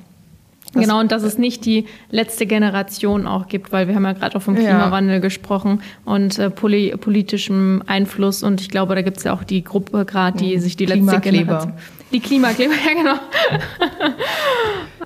Das 0.73 0.83
genau, 0.83 1.01
und 1.01 1.13
dass 1.13 1.23
es 1.23 1.37
nicht 1.37 1.67
die 1.67 1.87
letzte 2.11 2.47
Generation 2.47 3.27
auch 3.27 3.47
gibt, 3.47 3.73
weil 3.73 3.89
wir 3.89 3.95
haben 3.95 4.05
ja 4.05 4.13
gerade 4.13 4.37
auch 4.37 4.43
vom 4.43 4.55
Klimawandel 4.55 5.17
ja. 5.17 5.21
gesprochen 5.21 5.83
und 6.07 6.39
äh, 6.39 6.49
poli 6.49 6.95
politischem 6.97 7.83
Einfluss. 7.87 8.43
Und 8.43 8.61
ich 8.63 8.71
glaube, 8.71 8.95
da 8.95 9.03
gibt 9.03 9.19
es 9.19 9.25
ja 9.25 9.35
auch 9.35 9.45
die 9.45 9.63
Gruppe 9.63 10.07
gerade, 10.07 10.39
die 10.39 10.59
sich 10.59 10.77
die 10.77 10.87
letzte 10.87 11.21
Generation. 11.21 11.75
Die 12.11 12.21
Klimakleber, 12.21 12.73
ja 12.87 12.95
genau. 12.95 13.17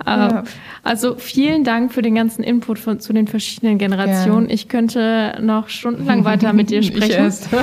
ja. 0.06 0.44
Also 0.82 1.16
vielen 1.16 1.64
Dank 1.64 1.92
für 1.92 2.00
den 2.00 2.14
ganzen 2.14 2.44
Input 2.44 2.78
von, 2.78 3.00
zu 3.00 3.12
den 3.12 3.26
verschiedenen 3.26 3.76
Generationen. 3.76 4.48
Ja. 4.48 4.54
Ich 4.54 4.68
könnte 4.68 5.36
noch 5.40 5.68
stundenlang 5.68 6.24
weiter 6.24 6.52
mit 6.52 6.70
dir 6.70 6.82
sprechen. 6.84 7.26
Ich 7.28 7.38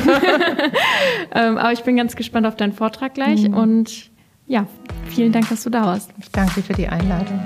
ähm, 1.34 1.58
aber 1.58 1.72
ich 1.72 1.84
bin 1.84 1.96
ganz 1.96 2.18
gespannt 2.18 2.46
auf 2.48 2.58
deinen 2.58 2.74
Vortrag 2.74 3.13
gleich. 3.13 3.48
Mhm. 3.48 3.54
Und 3.54 4.12
ja, 4.48 4.68
vielen 5.08 5.32
Dank, 5.32 5.48
dass 5.48 5.63
du 5.63 5.70
da 5.70 5.86
warst. 5.86 6.12
Ich 6.20 6.32
danke 6.32 6.56
dir 6.56 6.63
für 6.63 6.74
die 6.74 6.89
Einladung. 6.89 7.39